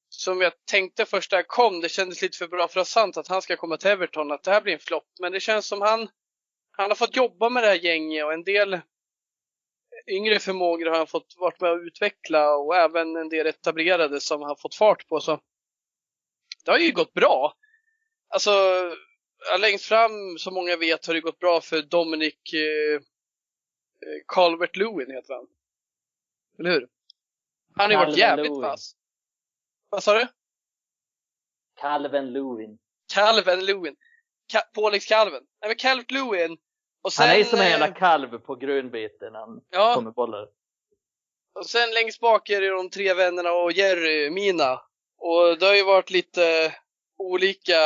[0.08, 3.16] som jag tänkte först när jag kom, det kändes lite för bra för att sant
[3.16, 5.08] att han ska komma till Everton, att det här blir en flopp.
[5.20, 6.08] Men det känns som han,
[6.70, 8.80] han har fått jobba med det här gänget och en del
[10.06, 14.42] yngre förmågor har han fått varit med och utveckla och även en del etablerade som
[14.42, 15.20] han fått fart på.
[15.20, 15.40] Så
[16.64, 17.54] det har ju gått bra.
[18.28, 18.50] Alltså,
[19.60, 25.34] längst fram, som många vet, har det gått bra för Dominic eh, eh, Calvert-Lewin heter
[25.34, 25.46] han.
[26.58, 26.88] Eller hur?
[27.74, 28.96] Han har ju varit jävligt vass.
[29.88, 30.26] Vad sa du?
[31.80, 32.78] Calvin Lewin.
[33.14, 33.96] Calvin Lewin.
[34.52, 35.42] Ka- påläggskalven.
[35.60, 36.58] Nej men Calvert Lewin.
[37.02, 40.10] Och sen, Han är som en jävla eh, kalv på grönbete när han Ja, kommer
[40.10, 40.48] bollar.
[41.54, 44.82] och sen längst bak är det de tre vännerna och Jerry, Mina.
[45.18, 46.74] Och det har ju varit lite
[47.18, 47.80] olika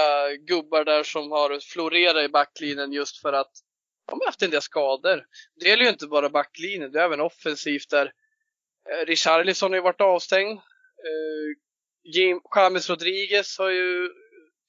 [0.47, 3.53] gubbar där som har florerat i backlinjen just för att
[4.07, 5.25] de har haft en del skador.
[5.61, 8.13] Det gäller ju inte bara backlinjen, det är även offensivt där.
[8.91, 10.59] Eh, Richarlison har ju varit avstängd.
[10.59, 11.57] Eh,
[12.55, 14.09] James Rodriguez har ju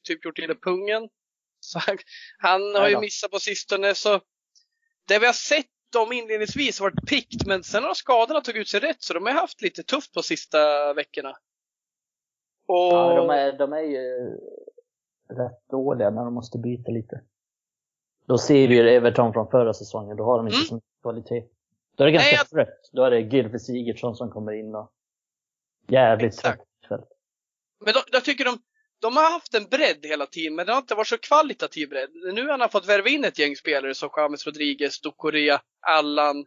[0.08, 1.10] typ gjort illa pungen.
[1.60, 1.98] Så han,
[2.38, 4.22] han har ju missat på sistone så
[5.08, 8.70] det vi har sett dem inledningsvis har varit pikt men sen har skadorna tagit ut
[8.70, 11.38] sig rätt så de har haft lite tufft på sista veckorna.
[12.72, 14.38] Och Ja, de, är, de är ju
[15.30, 17.22] rätt dåliga när de måste byta lite.
[18.28, 20.66] Då ser vi ju Everton från förra säsongen, då har de inte Mm.
[20.68, 21.44] så mycket kvalitet.
[21.96, 22.90] Då är det ganska Nej, jag- trött.
[22.92, 24.92] Då är det Gylfe Sigurdsson som kommer in och
[25.88, 26.62] jävligt Exakt.
[26.88, 27.10] trött.
[27.86, 28.58] Men de, jag tycker de,
[29.02, 32.10] de har haft en bredd hela tiden, men det har inte varit så kvalitativ bredd.
[32.34, 36.38] Nu har han fått värva in ett gäng spelare som James Rodriguez, Ducorea, Allan,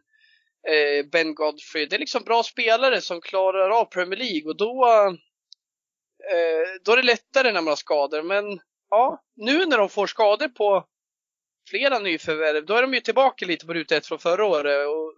[0.67, 1.85] eh, Ben Godfrey.
[1.85, 4.85] Det är liksom bra spelare som klarar av Premier League och då,
[6.85, 8.23] då är det lättare när man har skador.
[8.23, 8.59] Men
[8.89, 10.85] ja, nu när de får skador på
[11.69, 15.13] flera nyförvärv, då är de ju tillbaka lite på ruta ett från förra året och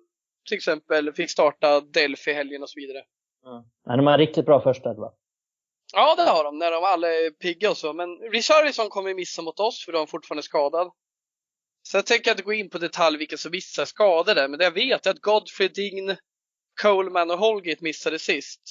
[0.47, 3.03] till exempel fick starta Delphi i helgen och så vidare.
[3.85, 5.11] Men de har riktigt bra första elva.
[5.93, 7.93] Ja, det har de, när de alla är pigga och så.
[7.93, 10.91] Men Richarlison kommer missa mot oss för då är han fortfarande skadad.
[11.83, 14.71] Så jag tänker inte gå in på detalj vilka som missar skadade, men det jag
[14.71, 16.15] vet är att Godfrey, Dign,
[16.81, 18.61] Coleman och Holgate missade sist.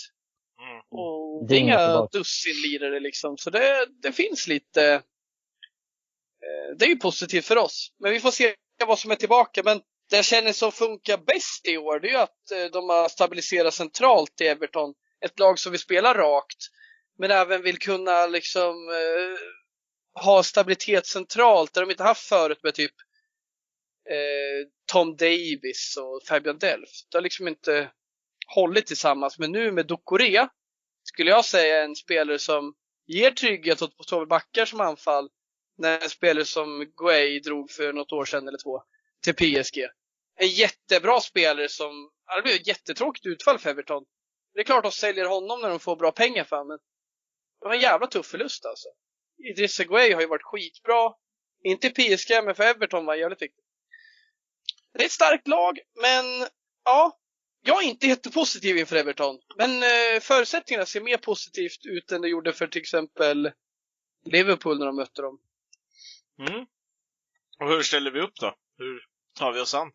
[0.62, 0.82] Mm.
[0.90, 4.92] Och det inga dussinlirare liksom, så det, det finns lite...
[6.42, 7.92] Eh, det är ju positivt för oss.
[8.00, 8.54] Men vi får se
[8.86, 9.62] vad som är tillbaka.
[9.64, 12.88] Men det jag känner som funkar bäst i år, det är ju att eh, de
[12.88, 14.94] har stabiliserat centralt i Everton.
[15.24, 16.58] Ett lag som vill spela rakt,
[17.18, 19.38] men även vill kunna liksom eh,
[20.22, 22.94] ha stabilitet centralt, där de inte haft förut med typ
[24.10, 27.10] eh, Tom Davis och Fabian Delft.
[27.10, 27.90] Det har liksom inte
[28.54, 29.38] hållit tillsammans.
[29.38, 30.48] Men nu med Dokore
[31.02, 32.74] skulle jag säga en spelare som
[33.06, 35.30] ger trygghet åt såväl backar som anfall.
[35.78, 38.82] När en spelare som Guay drog för något år sedan eller två
[39.22, 39.78] till PSG.
[40.36, 44.04] En jättebra spelare som, det blev ett jättetråkigt utfall för Everton.
[44.54, 46.78] Det är klart de säljer honom när de får bra pengar för honom, men
[47.60, 48.88] det var en jävla tuff förlust alltså.
[49.50, 51.14] Idrissa Guay har ju varit skitbra.
[51.64, 53.64] Inte i PSG, men för Everton var han jävligt viktigt.
[54.92, 56.24] Det är ett starkt lag, men
[56.84, 57.18] ja,
[57.66, 59.38] jag är inte jättepositiv inför Everton.
[59.56, 63.52] Men eh, förutsättningarna ser mer positivt ut än det gjorde för till exempel
[64.24, 65.40] Liverpool när de mötte dem.
[66.38, 66.66] Mm.
[67.58, 68.56] Och hur ställer vi upp då?
[68.78, 69.92] Hur tar vi oss an?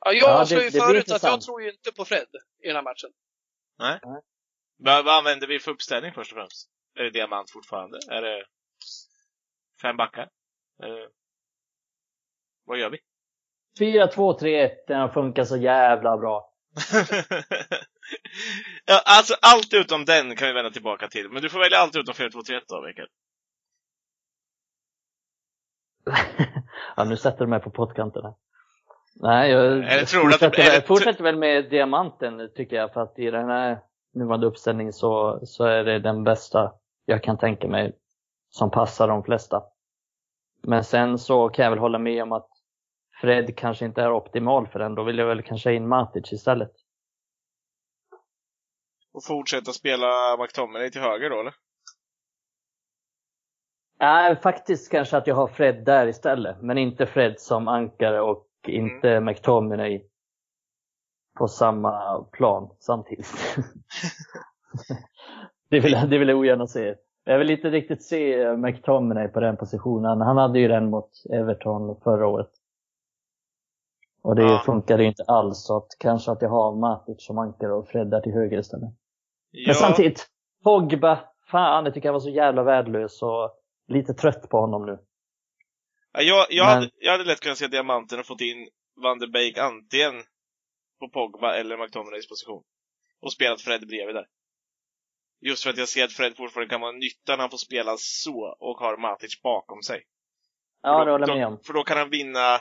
[0.00, 2.28] Ja, jag Ja, sa ju förut att jag tror ju inte på Fred
[2.62, 3.10] i den här matchen.
[4.76, 6.70] Vad, vad använder vi för uppställning först och främst?
[6.94, 7.98] Är det diamant fortfarande?
[8.08, 8.46] Är det
[9.82, 10.30] fem backar?
[10.82, 11.08] Är det...
[12.64, 12.98] Vad gör vi?
[13.80, 16.50] 4-2-3-1, den har funkat så jävla bra.
[18.86, 21.28] ja, alltså allt utom den kan vi vända tillbaka till.
[21.30, 23.08] Men du får välja allt utom 4-2-3-1 då, Mikael.
[26.96, 28.34] ja, nu sätter du mig på pottkanterna.
[29.16, 32.76] Nej, jag Eller tror du att det- fortsätter, det- väl- fortsätter väl med diamanten tycker
[32.76, 33.78] jag, för att i den här
[34.14, 36.72] nuvarande uppställningen så, så är det den bästa
[37.06, 37.92] jag kan tänka mig
[38.50, 39.62] som passar de flesta.
[40.62, 42.48] Men sen så kan jag väl hålla med om att
[43.24, 44.94] Fred kanske inte är optimal för den.
[44.94, 46.72] Då vill jag väl kanske in Matic istället.
[49.12, 51.54] Och fortsätta spela McTominay till höger då, eller?
[54.00, 56.62] Nej, faktiskt kanske att jag har Fred där istället.
[56.62, 60.04] Men inte Fred som ankare och inte McTominay
[61.38, 63.56] på samma plan samtidigt.
[65.68, 66.94] det, vill, det vill jag ogärna se.
[67.24, 70.20] Jag vill inte riktigt se McTominay på den positionen.
[70.20, 72.50] Han hade ju den mot Everton förra året.
[74.24, 74.62] Och det Ja.
[74.66, 75.64] funkade ju inte alls.
[75.66, 78.90] Så att kanske att jag har Matic som ankare och Fred där till höger istället.
[79.50, 80.26] Ja, Men samtidigt,
[80.64, 83.50] Pogba, fan jag tycker han var så jävla värdelös och
[83.88, 84.98] lite trött på honom nu.
[86.12, 88.68] Ja, jag, jag, Men- hade, jag hade lätt kunnat se diamanten och fått in
[89.02, 90.14] Van de Beek antingen
[91.00, 92.62] på Pogba eller McTominays position.
[93.22, 94.26] Och spelat Fred bredvid där.
[95.40, 97.94] Just för att jag ser att Fred fortfarande kan vara nytta när han får spela
[97.98, 100.02] så och har Matic bakom sig.
[100.82, 101.58] Ja, det håller jag med om.
[101.66, 102.60] För då kan han vinna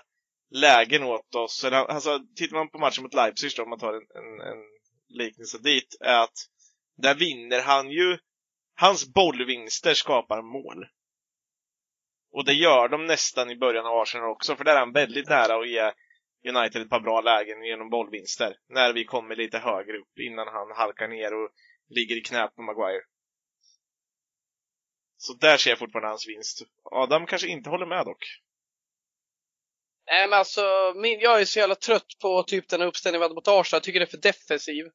[0.54, 1.64] lägen åt oss.
[1.64, 4.64] Eller, Alltså, tittar man på matchen mot Leipzig då, om man tar en, en, en
[5.10, 6.38] liknelse dit, är att
[6.98, 8.18] där vinner han ju,
[8.76, 10.86] hans bollvinster skapar mål.
[12.32, 15.30] Och det gör de nästan i början av Arsenal också, för där är han väldigt
[15.30, 15.92] nära att ge
[16.50, 18.58] United ett par bra lägen genom bollvinster.
[18.70, 21.50] När vi kommer lite högre upp innan han halkar ner och
[21.90, 23.04] ligger i knät på Maguire.
[25.18, 26.62] Så där ser jag fortfarande hans vinst.
[26.84, 28.26] Adam kanske inte håller med dock.
[30.06, 33.24] Nej men alltså, min, jag är så jävla trött på typ den här uppställningen vi
[33.24, 33.78] hade mot Arsenal.
[33.78, 34.86] Jag tycker det är för defensiv.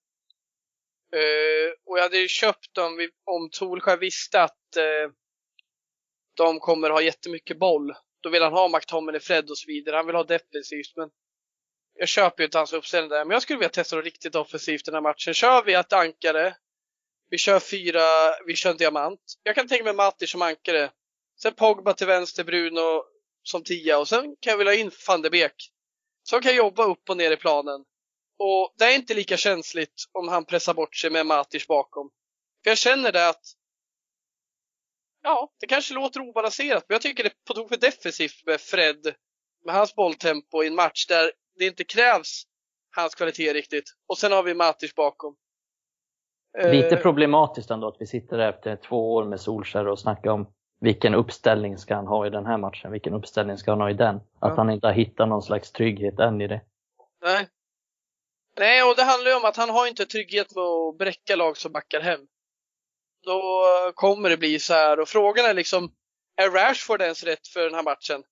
[1.17, 5.13] Uh, och jag hade ju köpt dem om Solskjaer visste att uh,
[6.37, 7.95] de kommer ha jättemycket boll.
[8.23, 9.97] Då vill han ha McTominay, Fred och så vidare.
[9.97, 10.97] Han vill ha defensivt.
[10.97, 11.11] Men
[11.95, 13.25] jag köper ju inte hans uppställning där.
[13.25, 15.35] Men jag skulle vilja testa något riktigt offensivt den här matchen.
[15.35, 16.57] Kör vi ett ankare.
[17.31, 18.01] Vi kör fyra,
[18.47, 19.21] vi kör en diamant.
[19.43, 20.91] Jag kan tänka mig Matti som ankare.
[21.43, 23.05] Sen Pogba till vänster, Bruno
[23.49, 25.73] som tia och sen kan jag vilja ha in van de Beek.
[26.23, 27.85] Som kan jobba upp och ner i planen.
[28.39, 32.11] Och det är inte lika känsligt om han pressar bort sig med Matic bakom.
[32.63, 33.43] För jag känner det att
[35.23, 38.61] Ja, det kanske låter obalanserat, men jag tycker det är på tok för defensivt med
[38.61, 39.15] Fred,
[39.65, 42.43] med hans bolltempo i en match där det inte krävs
[42.97, 43.85] hans kvalitet riktigt.
[44.09, 45.37] Och sen har vi Matic bakom.
[46.65, 50.53] Lite uh, problematiskt ändå att vi sitter efter två år med Solskär och snackar om
[50.81, 53.95] vilken uppställning ska han ha i den här matchen, vilken uppställning ska han ha i
[53.95, 54.17] den.
[54.17, 54.55] Att ja.
[54.57, 56.61] han inte har hittat någon slags trygghet än i det.
[57.23, 57.49] Nej.
[58.59, 61.57] Nej, och det handlar ju om att han har inte trygghet med att bräcka lag
[61.57, 62.21] som backar hem.
[63.25, 63.63] Då
[63.95, 65.93] kommer det bli så här och frågan är liksom,
[66.37, 68.23] är Rashford ens rätt för den här matchen?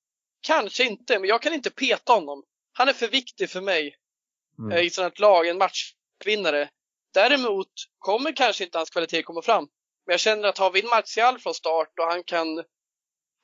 [0.40, 2.42] Kanske inte, men jag kan inte peta honom.
[2.72, 3.96] Han är för viktig för mig
[4.58, 4.72] mm.
[4.72, 6.68] Eh, i sådant lag, en matchvinnare.
[7.14, 9.68] Däremot kommer kanske inte hans kvalitet komma fram.
[10.06, 12.64] Men jag känner att har vi en Martial från start och han kan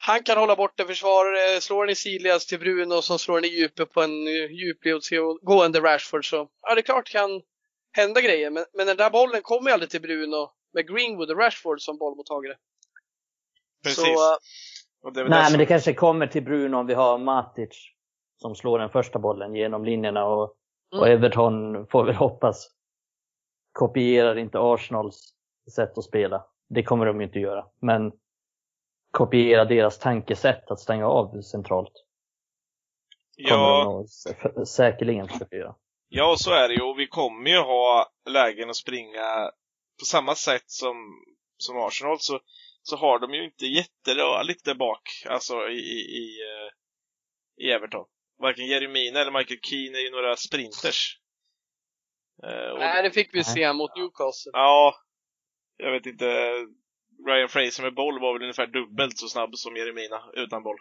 [0.04, 3.44] han kan hålla bort en försvarare, slår den i sidledes till Bruno som slår den
[3.44, 7.42] i djupet på en djupledsgående Rashford så ja, det är klart det kan
[7.92, 8.50] hända grejer.
[8.50, 11.98] Men, men den där bollen kommer ju aldrig till Bruno med Greenwood och Rashford som
[11.98, 12.56] bollmottagare.
[13.84, 14.04] Precis.
[14.04, 14.38] Så,
[15.14, 17.92] Nej, men det kanske kommer till Bruno om vi har Matic
[18.36, 20.54] som slår den första bollen genom linjerna och,
[20.92, 21.02] mm.
[21.02, 22.68] och Everton får vi hoppas
[23.72, 25.34] kopierar inte Arsenals
[25.74, 26.44] sätt att spela.
[26.74, 27.64] Det kommer de ju inte göra.
[27.80, 28.12] Men
[29.10, 31.92] kopiera deras tankesätt att stänga av centralt.
[33.36, 34.04] Ja.
[34.54, 35.74] de säkerligen försöka göra.
[36.08, 36.82] Ja, så är det ju.
[36.82, 39.50] Och vi kommer ju ha lägen att springa
[39.98, 40.96] på samma sätt som,
[41.56, 42.40] som Arsenal så,
[42.82, 46.68] så har de ju inte jätterörligt där bak, alltså i, i, i, eh,
[47.66, 48.04] i Everton.
[48.38, 51.18] Varken Jeremina eller Michael Keane är ju några sprinters.
[52.44, 54.50] Uh, Nej, det fick vi se mot Newcastle.
[54.52, 54.94] Ja,
[55.82, 56.26] jag vet inte.
[57.26, 60.78] Ryan Fraser med boll var väl ungefär dubbelt så snabb som Jeremina utan boll.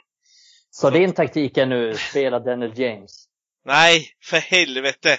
[0.69, 3.25] Så, så din taktik är nu spela Daniel James?
[3.65, 5.17] Nej, för helvete!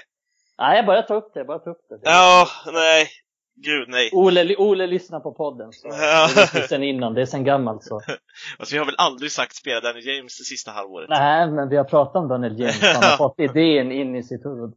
[0.59, 2.01] Nej, jag bara tar upp det, bara ta upp det.
[2.03, 3.09] Ja, nej.
[3.57, 4.11] Gud, nej.
[4.12, 5.73] Ole, Ole lyssnar på podden.
[5.73, 6.29] Så ja.
[6.35, 8.01] Det är sen innan, det är sen gammalt så.
[8.59, 11.09] alltså, vi har väl aldrig sagt spela Daniel James det sista halvåret?
[11.09, 12.83] Nej, men vi har pratat om Daniel James.
[12.83, 14.73] Han har fått idén in i sitt huvud.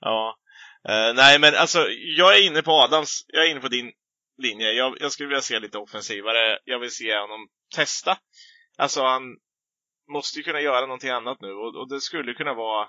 [0.00, 0.34] Ja.
[0.88, 1.78] Uh, nej, men alltså,
[2.16, 3.92] jag är inne på Adams, jag är inne på din
[4.40, 4.72] linje.
[4.72, 6.58] Jag, jag skulle vilja se lite offensivare.
[6.64, 8.18] Jag vill se honom testa.
[8.78, 9.22] Alltså, han
[10.12, 12.88] måste ju kunna göra någonting annat nu och, och det skulle kunna vara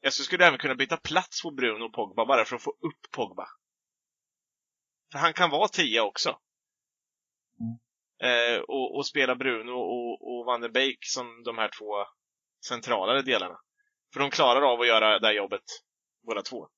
[0.00, 3.10] jag skulle även kunna byta plats på Bruno och Pogba bara för att få upp
[3.10, 3.48] Pogba.
[5.12, 6.38] För han kan vara tia också.
[7.60, 7.78] Mm.
[8.22, 12.04] Eh, och, och, spela Bruno och, och Van der Beek som de här två
[12.66, 13.60] centralare delarna.
[14.12, 15.64] För de klarar av att göra det här jobbet,
[16.26, 16.68] båda två.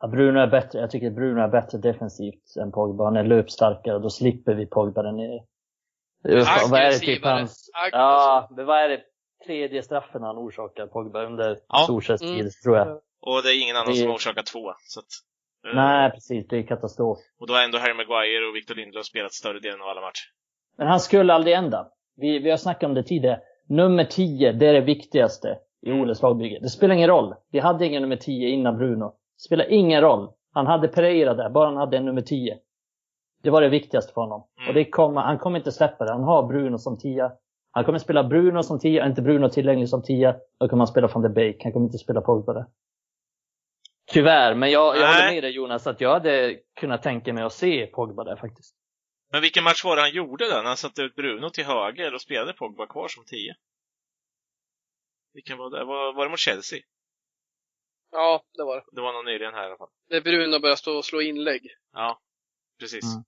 [0.00, 3.04] Ja, Bruno är bättre, jag tycker Bruno är bättre defensivt än Pogba.
[3.04, 5.40] Han är löpstarkare, då slipper vi Pogba där nere.
[6.70, 7.70] Vad är det typ hans...
[7.92, 9.00] Ja, men vad är det?
[9.46, 12.00] Tredje straffen han orsakar Pogba under ja.
[12.18, 12.50] Tid, mm.
[12.64, 13.00] tror jag.
[13.20, 13.98] Och det är ingen annan det...
[13.98, 14.72] som orsakar två.
[14.80, 15.06] Så att...
[15.66, 16.48] Eh, Nej, precis.
[16.48, 17.18] Det är katastrof.
[17.40, 20.26] Och då har ändå Harry Maguire och Victor Lindelöf spelat större delen av alla matcher.
[20.76, 21.88] Men han skulle aldrig ända.
[22.16, 23.40] Vi, vi har snackat om det tidigare.
[23.68, 26.00] Nummer 10, det är det viktigaste i mm.
[26.00, 26.58] Oles lagbygge.
[26.62, 27.34] Det spelar ingen roll.
[27.50, 29.14] Vi hade ingen nummer 10 innan Bruno.
[29.38, 30.32] Spelar ingen roll.
[30.52, 32.58] Han hade Pereira där, bara han hade en nummer 10.
[33.42, 34.48] Det var det viktigaste för honom.
[34.58, 34.68] Mm.
[34.68, 36.12] Och det kommer, han kommer inte släppa det.
[36.12, 37.30] Han har Bruno som 10.
[37.70, 40.36] Han kommer spela Bruno som 10, inte Bruno tillgänglig som 10.
[40.60, 41.64] Då kommer han spela van de Beek.
[41.64, 42.66] Han kommer inte spela Pogba där.
[44.06, 47.52] Tyvärr, men jag, jag håller med dig Jonas att jag hade kunnat tänka mig att
[47.52, 48.74] se Pogba där faktiskt.
[49.32, 50.62] Men vilken match var det han gjorde där?
[50.62, 53.54] När han satte ut Bruno till höger och spelade Pogba kvar som 10?
[55.34, 55.84] Vilken var det?
[55.84, 56.78] Var, var det mot Chelsea?
[58.10, 58.82] Ja, det var det.
[58.92, 59.88] Det var någon nyligen här i alla fall.
[60.10, 61.70] När Bruno började stå och slå inlägg.
[61.92, 62.20] Ja,
[62.80, 63.04] precis.
[63.04, 63.24] Mm.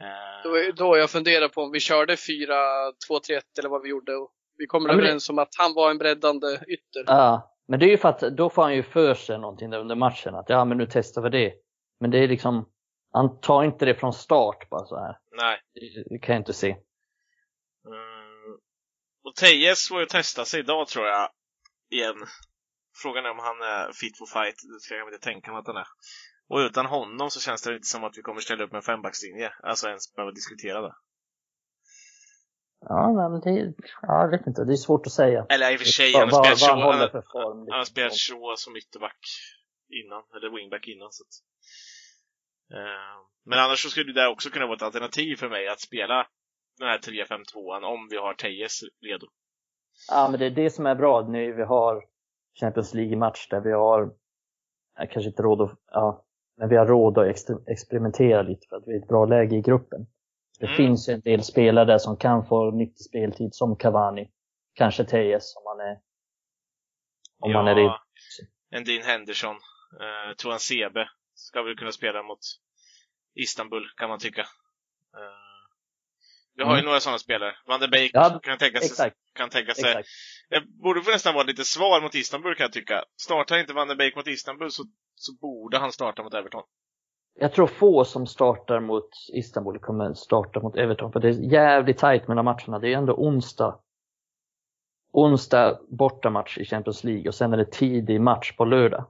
[0.00, 0.42] Uh...
[0.42, 4.16] Det var då jag funderade på om vi körde 4-2-3-1 eller vad vi gjorde.
[4.16, 5.32] Och vi kommer ja, överens det...
[5.32, 7.04] om att han var en breddande ytter.
[7.06, 9.78] Ja, men det är ju för att då får han ju för sig någonting där
[9.78, 10.34] under matchen.
[10.34, 11.54] Att ja, men nu testar vi det.
[12.00, 12.68] Men det är liksom,
[13.12, 15.18] han tar inte det från start bara så här.
[15.30, 15.60] Nej.
[15.74, 16.68] Det, det kan jag inte se.
[17.86, 18.58] Mm.
[19.24, 21.28] Och Tejes får ju testa sig idag tror jag.
[21.90, 22.16] Igen.
[22.94, 24.56] Frågan är om han är fit for fight.
[24.74, 25.86] Det ska jag inte tänka mig att han är.
[26.48, 28.82] Och utan honom så känns det inte som att vi kommer ställa upp med en
[28.82, 29.52] fembackslinje.
[29.62, 30.94] Alltså ens behöva diskutera det.
[32.88, 34.64] Ja, men det, ja, jag vet inte.
[34.64, 35.46] Det är svårt att säga.
[35.48, 37.84] Eller i och för sig, han har vad- spelat Shaw- han- liksom.
[37.86, 39.18] spelat Shaw som ytterback
[39.90, 41.08] innan, eller wingback innan.
[41.12, 41.34] Så att,
[42.78, 45.80] eh, men annars så skulle det där också kunna vara ett alternativ för mig att
[45.80, 46.26] spela
[46.78, 49.26] den här 3-5-2an om vi har Tejes redo.
[50.10, 52.04] Ja, men det är det som är bra när vi har
[52.60, 54.12] Champions League-match där vi har,
[54.96, 56.24] kanske inte råd att, ja,
[56.56, 57.26] men vi har råd att
[57.68, 60.06] experimentera lite för att vi är i ett bra läge i gruppen.
[60.58, 60.76] Det Mm.
[60.76, 64.30] finns ju en del spelare där som kan få nyttig speltid, som Cavani,
[64.74, 65.98] kanske Tejes om man är,
[67.38, 67.94] om man är redo.
[68.70, 69.56] en Dean Henderson,
[70.00, 72.38] eh, Toan Sebe ska väl kunna spela mot
[73.34, 74.40] Istanbul kan man tycka.
[74.40, 75.51] Eh,
[76.56, 76.84] vi har ju Mm.
[76.86, 77.54] några sådana spelare.
[77.66, 80.08] Van der Beek Ja, kan tänka sig, Exakt, kan tänka sig exakt.
[80.50, 83.04] Det borde få nästan vara lite svar mot Istanbul kan jag tycka.
[83.20, 84.82] Startar inte Van der Beek mot Istanbul så,
[85.14, 86.62] så borde han starta mot Everton.
[87.34, 91.98] Jag tror få som startar mot Istanbul kommer starta mot Everton, för det är jävligt
[91.98, 92.78] tajt mellan matcherna.
[92.78, 93.78] Det är ändå onsdag.
[95.12, 99.04] Onsdag bortamatch i Champions League och sen är det tidig match på lördag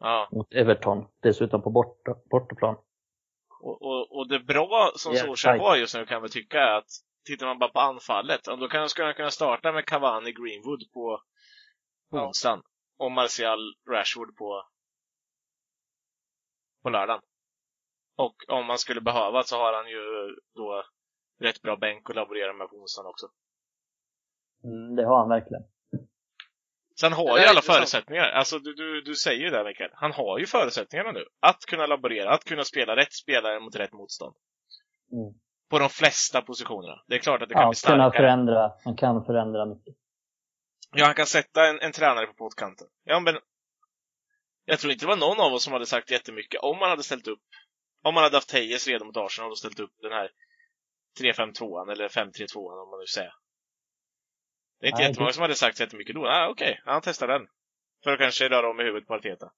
[0.00, 0.28] Ja.
[0.32, 2.76] mot Everton, dessutom på borta, bortaplan.
[3.60, 6.78] Och, och, och det bra som Ja, Solskjaer har just nu kan väl tycka är
[6.78, 6.90] att
[7.26, 11.22] tittar man bara på anfallet, då kan skulle han kunna starta med Cavani Greenwood på
[12.10, 12.26] Ja.
[12.26, 12.62] onsdagen
[12.98, 14.66] och Martial Rashford på
[16.82, 17.22] på lördagen.
[18.16, 20.84] Och om man skulle behöva så har han ju då
[21.38, 23.26] rätt bra bänk att laborera med på onsdagen också.
[24.64, 25.62] Mm, det har han verkligen.
[27.00, 28.22] Så han har ju alla förutsättningar.
[28.24, 29.90] Alltså du, du, du säger ju det Mikael.
[29.94, 31.24] Han har ju förutsättningarna nu.
[31.40, 34.34] Att kunna laborera, att kunna spela rätt spelare mot rätt motstånd.
[35.12, 35.34] Mm.
[35.70, 37.02] På de flesta positionerna.
[37.08, 38.22] Det är klart att det kan Ja, bli kunna starkare.
[38.22, 39.94] förändra, han kan förändra mycket.
[40.96, 42.86] Ja, han kan sätta en, en tränare på pottkanten.
[43.04, 43.38] Ja, men
[44.64, 47.02] jag tror inte det var någon av oss som hade sagt jättemycket om man hade
[47.02, 47.42] ställt upp.
[48.04, 50.30] Om man hade haft Tejes redo mot Arsenal och ställt upp den här
[51.20, 53.32] 3-5-2an eller 5-3-2an om man nu säger.
[54.80, 56.26] Det är inte Nej, jättemånga det- som hade sagt så jättemycket då.
[56.28, 57.42] Ah, Okej, han testar den.
[58.04, 59.50] För att kanske röra om i huvudet på Arteta.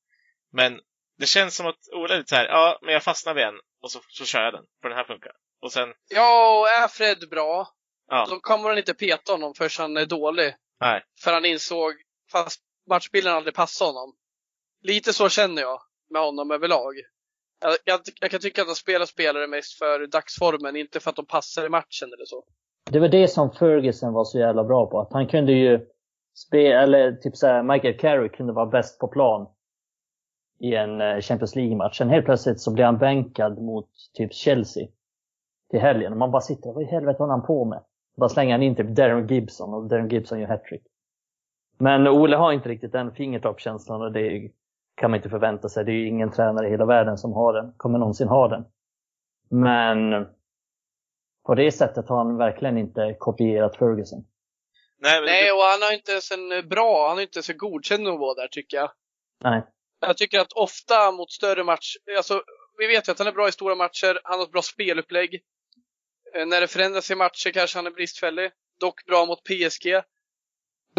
[0.53, 0.81] Men
[1.19, 3.55] det känns som att Ola är lite så här, ja, men jag fastnar vid en
[3.83, 4.65] och så, så kör jag den.
[4.83, 5.33] För den här funkar.
[5.63, 7.69] Och sen, Ja, och är Fred bra,
[8.09, 10.55] ja, då kommer han inte peta honom förrän han är dålig.
[10.81, 11.05] nej.
[11.25, 11.95] För han insåg,
[12.33, 14.17] fast matchbilden aldrig passade honom.
[14.83, 16.95] Lite så känner jag med honom överlag.
[17.61, 21.17] Jag, jag, jag kan tycka att han spelar spelare mest för dagsformen, inte för att
[21.17, 22.45] de passar i matchen eller så.
[22.93, 25.01] Det var det som Ferguson var så jävla bra på.
[25.01, 25.87] Att han kunde ju
[26.35, 29.47] spela, eller typ såhär, Michael Carrick kunde vara bäst på plan
[30.59, 31.99] i en eh, Champions League-match.
[31.99, 34.89] Sen helt plötsligt så blir han bänkad mot typ Chelsea
[35.71, 36.13] till helgen.
[36.13, 37.81] Och man bara sitter, vad i helvete håller han på med?
[38.17, 40.83] Bara slänger han in typ Darren Gibson och Darren Gibson gör hattrick.
[41.79, 44.51] Men Ole har inte riktigt den fingertoppskänslan och det
[44.95, 45.85] kan man inte förvänta sig.
[45.85, 48.65] Det är ju ingen tränare i hela världen som har den, kommer någonsin ha den.
[49.49, 50.27] Men
[51.47, 54.25] på det sättet har han verkligen inte kopierat Ferguson.
[54.99, 57.37] Nej, men Nej, det, och han har inte ens en eh, bra, han har inte
[57.37, 58.91] ens en godkänd nivå där tycker jag.
[59.45, 59.63] Nej.
[60.01, 62.43] Jag tycker att ofta mot större match, alltså
[62.79, 65.43] vi vet ju att han är bra i stora matcher, han har ett bra spelupplägg.
[66.35, 68.51] Eh, När det förändras i matcher kanske han är bristfällig.
[68.81, 70.03] Dock bra mot PSG.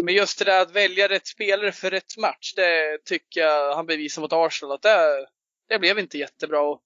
[0.02, 3.86] Men just det där att välja rätt spelare för rätt match, det tycker jag han
[3.86, 5.26] bevisar mot Arsenal att det,
[5.68, 6.60] det blev inte jättebra.
[6.60, 6.82] Och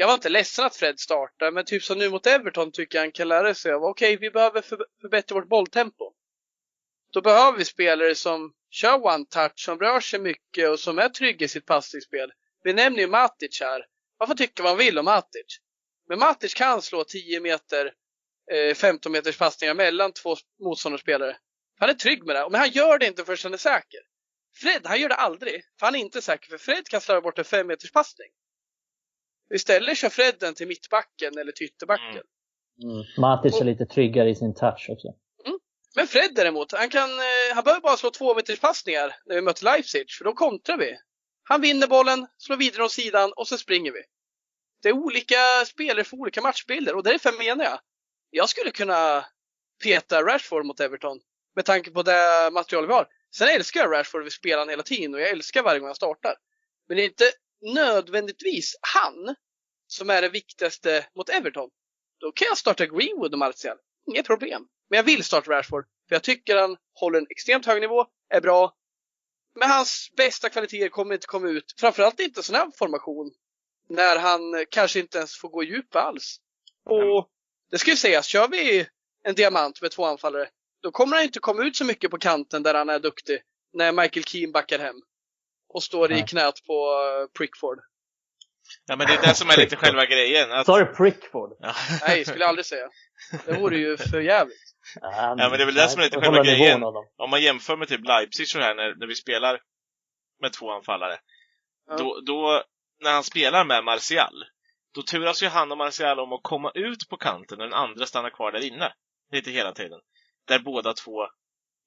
[0.00, 3.02] jag var inte ledsen att Fred startade, men typ som nu mot Everton tycker jag
[3.02, 4.62] han kan lära sig av, okej, vi behöver
[5.00, 6.12] förbättra vårt bolltempo.
[7.12, 11.44] Då behöver vi spelare som kör one-touch, som rör sig mycket och som är trygga
[11.44, 12.32] i sitt passningsspel.
[12.62, 13.86] Vi nämner ju Matic här.
[14.18, 15.58] Man får tycka vad man vill om Matic.
[16.08, 17.92] Men Matic kan slå 10 meter,
[18.52, 21.36] eh, 15 meters passningar mellan två motståndarspelare.
[21.78, 24.00] Han är trygg med det, men han gör det inte förrän han är säker.
[24.54, 27.38] Fred, han gör det aldrig, för han är inte säker, för Fred kan slarva bort
[27.38, 28.28] en 5 meters passning.
[29.54, 32.22] Istället kör Fred den till mittbacken eller till ytterbacken.
[32.82, 33.04] Mm.
[33.18, 35.14] Matic är lite tryggare i sin touch också.
[35.96, 39.40] Men Fred däremot, han, kan, eh, han behöver bara slå två meters passningar när vi
[39.40, 40.98] möter Leipzig, för då kontrar vi.
[41.42, 44.02] Han vinner bollen, slår vidare åt sidan och så springer vi.
[44.82, 47.80] Det är olika spelare för olika matchbilder och därför menar jag.
[48.30, 49.24] Jag skulle kunna
[49.82, 51.20] peta Rashford mot Everton
[51.56, 53.06] med tanke på det material vi har.
[53.36, 55.94] Sen älskar jag Rashford, vi spelar han hela tiden och jag älskar varje gång han
[55.94, 56.34] startar.
[56.88, 57.24] Men det är inte
[57.60, 59.34] nödvändigtvis han
[59.86, 61.70] som är det viktigaste mot Everton.
[62.20, 63.76] Då kan jag starta Greenwood och Martial.
[64.06, 64.66] Inget problem.
[64.90, 65.84] Men jag vill starta Rashford.
[66.08, 68.74] För jag tycker han håller en extremt hög nivå, är bra.
[69.54, 71.74] Men hans bästa kvaliteter kommer inte komma ut.
[71.78, 73.32] Framförallt inte sån här formation.
[73.88, 76.36] När han kanske inte ens får gå djup alls.
[76.84, 77.28] Och
[77.70, 78.86] det ska ju sägas, kör vi
[79.24, 80.48] en diamant med två anfallare.
[80.82, 83.42] Då kommer han inte komma ut så mycket på kanten där han är duktig.
[83.72, 84.96] När Michael Keane backar hem.
[85.72, 86.26] Och står i Nej.
[86.26, 87.78] knät på eh, Prickford.
[88.86, 90.52] ja, men det är det som är lite själva grejen.
[90.52, 91.56] Att, Sa du Prickford?
[91.60, 91.74] ja.
[92.06, 92.88] Nej, skulle jag aldrig säga.
[93.46, 94.74] Det vore ju för jävligt.
[95.00, 96.82] Ja, men det är väl det som är lite själva grejen.
[97.16, 99.60] Om man jämför med typ Leipzig så här när, när vi spelar
[100.40, 101.18] med två anfallare.
[101.88, 101.96] Ja.
[101.96, 102.64] Då, då,
[103.00, 104.44] när han spelar med Martial,
[104.94, 108.06] då turas ju han och Martial om att komma ut på kanten och den andra
[108.06, 108.92] stannar kvar där inne.
[109.32, 110.00] Lite hela tiden.
[110.46, 111.28] Där båda två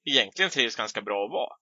[0.04, 1.56] egentligen trivs ganska bra att vara.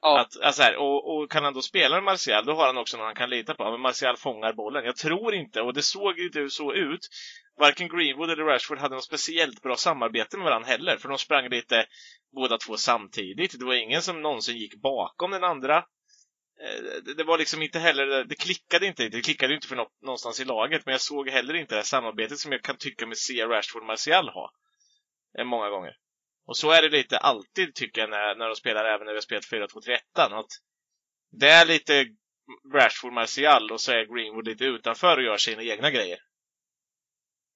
[0.00, 0.20] Ja.
[0.20, 2.96] Att, alltså här, och, och kan han då spela med Martial, då har han också
[2.96, 3.70] någon han kan lita på.
[3.70, 4.84] Men Martial fångar bollen.
[4.84, 7.08] Jag tror inte, och det såg ju inte så ut,
[7.58, 10.96] varken Greenwood eller Rashford hade något speciellt bra samarbete med varandra heller.
[10.96, 11.86] För de sprang lite
[12.34, 13.58] båda två samtidigt.
[13.58, 15.76] Det var ingen som någonsin gick bakom den andra.
[16.62, 19.18] Eh, det, det var liksom inte heller, det klickade inte riktigt.
[19.18, 20.86] Det klickade ju inte för nå, någonstans i laget.
[20.86, 23.82] Men jag såg heller inte det här samarbetet som jag kan tycka mig se Rashford
[23.82, 24.50] och Martial ha.
[25.38, 25.96] Eh, många gånger.
[26.48, 29.16] Och så är det lite alltid tycker jag när, när de spelar, även när vi
[29.16, 29.98] har spelat 4-2-3-1.
[30.14, 30.46] Att
[31.40, 32.06] det är lite
[32.74, 36.18] Rashford, Martial och så är Greenwood lite utanför och gör sina egna grejer.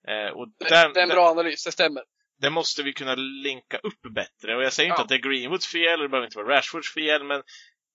[0.08, 2.02] Eh, och Det, där, det är en bra analys, det stämmer.
[2.40, 4.56] det måste vi kunna linka upp bättre.
[4.56, 5.02] Och jag säger inte Ja.
[5.02, 7.42] att det är Greenwoods fel, och det behöver inte vara Rashfords fel, men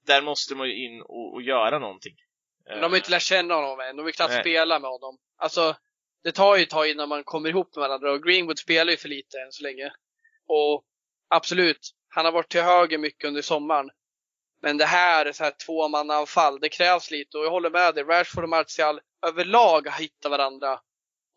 [0.08, 2.16] där måste man ju in och, och göra någonting.
[2.70, 3.96] Men de har inte lärt känna honom än.
[3.96, 4.42] De vill knappt Nej.
[4.42, 5.18] spela med honom.
[5.38, 5.76] Alltså,
[6.24, 8.98] det tar ju ett tag innan man kommer ihop med varandra och Greenwood spelar ju
[8.98, 9.92] för lite än så länge.
[10.48, 10.84] Och
[11.30, 13.90] absolut, han har varit till höger mycket under sommaren.
[14.62, 16.60] Men det här är så här tvåmannaanfall.
[16.60, 18.04] Det krävs lite och jag håller med dig.
[18.04, 20.80] Rashford och Martial överlag har hittat varandra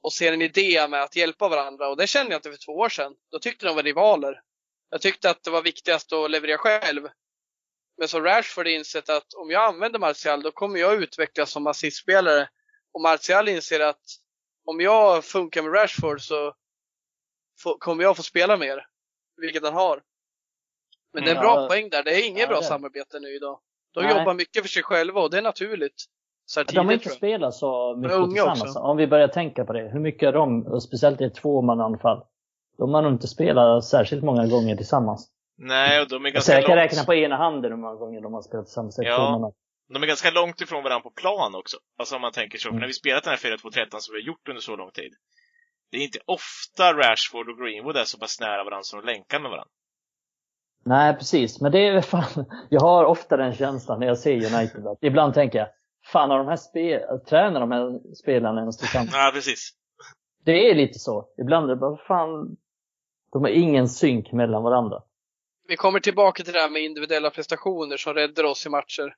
[0.02, 1.88] och ser en idé med att hjälpa varandra.
[1.88, 3.14] Och det kände jag inte för två år sedan.
[3.30, 4.40] Då tyckte de var rivaler.
[4.90, 7.08] Jag tyckte att det var viktigast att leverera själv.
[7.98, 11.66] Men så Rashford har insett att om jag använder Martial då kommer jag utvecklas som
[11.66, 12.48] assistspelare.
[12.92, 14.02] Och Martial inser att
[14.64, 16.54] om jag funkar med Rashford så
[17.78, 18.86] kommer jag få spela mer.
[19.40, 20.02] Vilket han har.
[21.12, 21.68] Men det är en bra Ja.
[21.68, 22.02] poäng där.
[22.02, 23.58] Det är inget Ja, bra det samarbete nu idag.
[23.94, 24.18] De Nej.
[24.18, 26.04] jobbar mycket för sig själva och det är naturligt.
[26.46, 28.62] Så här De har tidigt inte spelat så mycket tillsammans.
[28.62, 28.78] också.
[28.78, 29.88] Om vi börjar tänka på det.
[29.92, 32.22] Hur mycket är de, och speciellt i ett tvåmananfall,
[32.78, 35.30] de har nog inte spelat särskilt många gånger tillsammans.
[35.58, 38.20] Nej, och de är ganska jag kan långt, räkna på ena handen hur många gånger
[38.20, 38.98] de har spelat tillsammans.
[39.02, 39.52] Ja.
[39.92, 41.76] de är ganska långt ifrån varandra på plan också.
[41.98, 42.62] Alltså om man tänker så.
[42.62, 42.80] För Mm.
[42.80, 45.12] när vi spelat den här 4-2-13 som vi har gjort under så lång tid.
[45.90, 49.40] Det är inte ofta Rashford och Greenwood är så pass nära varandra som de länkar
[49.40, 49.70] med varandra.
[50.84, 51.60] Nej, precis.
[51.60, 54.86] Men det är fan, jag har ofta den känslan när jag ser United.
[54.86, 55.68] Att ibland tänker jag,
[56.12, 59.10] fan har de här spe, tränar de här spelarna ens tillsammans?
[59.12, 59.70] Ja, precis.
[60.44, 61.28] Det är lite så.
[61.38, 62.56] Ibland är det bara, fan,
[63.32, 65.02] de har ingen synk mellan varandra.
[65.68, 69.14] Vi kommer tillbaka till det här med individuella prestationer som räddar oss i matcher.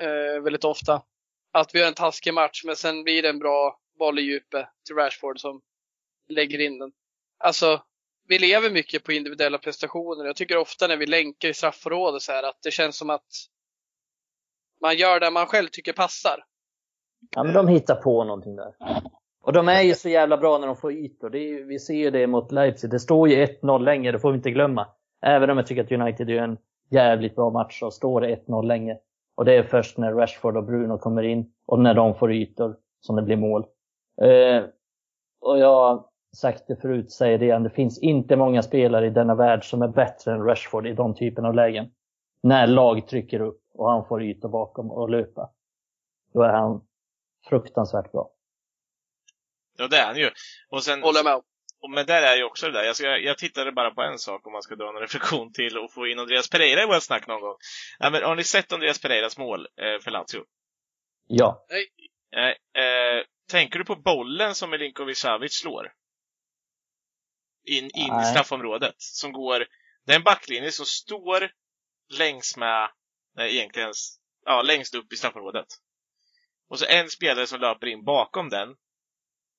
[0.00, 1.02] Eh, väldigt ofta.
[1.52, 4.68] Att vi har en taskig match men sen blir det en bra boll i djupet
[4.86, 5.60] till Rashford som
[6.30, 6.92] lägger in den.
[7.38, 7.82] Alltså,
[8.28, 10.24] vi lever mycket på individuella prestationer.
[10.24, 13.26] Jag tycker ofta när vi länkar i straffområdet så här att det känns som att
[14.80, 16.44] man gör det man själv tycker passar.
[17.34, 18.74] Ja, men de hittar på någonting där.
[19.42, 21.30] Och de är ju så jävla bra när de får ytor.
[21.30, 22.90] Det är, ju- vi ser ju det mot Leipzig.
[22.90, 24.86] Det står ju 1-0 länge, det får vi inte glömma.
[25.22, 26.58] Även om jag tycker att United är en
[26.90, 28.98] jävligt bra match så står det 1-0 länge.
[29.36, 32.76] Och det är först när Rashford och Bruno kommer in och när de får ytor
[33.00, 33.64] som det blir mål.
[34.22, 34.64] Eh,
[35.40, 36.04] och jag
[36.36, 37.62] sagt det förut, säger det igen.
[37.62, 41.14] Det finns inte många spelare i denna värld som är bättre än Rashford i de
[41.14, 41.90] typen av lägen.
[42.42, 45.50] När lag trycker upp och han får ytor bakom och löpa.
[46.34, 46.80] Då är han
[47.48, 48.30] fruktansvärt bra.
[49.78, 50.30] Ja, det är han ju.
[50.68, 51.34] Och sen, Håller med.
[51.34, 53.04] och, men där är ju också det där.
[53.04, 55.92] Jag, jag tittade bara på en sak om man ska dra en reflektion till och
[55.92, 57.56] få in Andreas Pereira i vårt snack någon gång.
[57.98, 60.44] Ja, men har ni sett Andreas Pereiras mål eh, för Lazio?
[61.26, 61.66] Ja.
[62.36, 65.92] Eh, eh, tänker du på bollen som Milinkovic Savic slår?
[67.70, 68.94] In, in i straffområdet.
[68.98, 69.66] Som går...
[70.06, 71.50] Det är en backlinje som står
[72.18, 72.90] längs med...
[73.36, 73.92] Nej, egentligen...
[74.44, 75.66] Ja, längst upp i straffområdet.
[76.68, 78.68] Och så en spelare som löper in bakom den.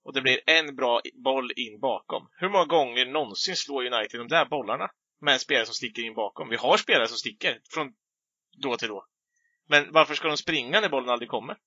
[0.03, 2.29] Och det blir en bra boll in bakom.
[2.31, 4.89] Hur många gånger någonsin slår United de där bollarna?
[5.21, 6.49] Med en spelare som sticker in bakom.
[6.49, 7.93] Vi har spelare som sticker från
[8.57, 9.05] då till då.
[9.67, 11.57] Men varför ska de springa när bollen aldrig kommer?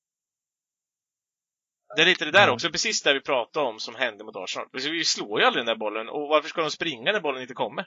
[1.97, 2.55] Det är lite det där Mm.
[2.55, 4.68] också, precis det vi pratade om som hände mot Arsenal.
[4.72, 7.55] Vi slår ju aldrig den där bollen, och varför ska de springa när bollen inte
[7.55, 7.86] kommer?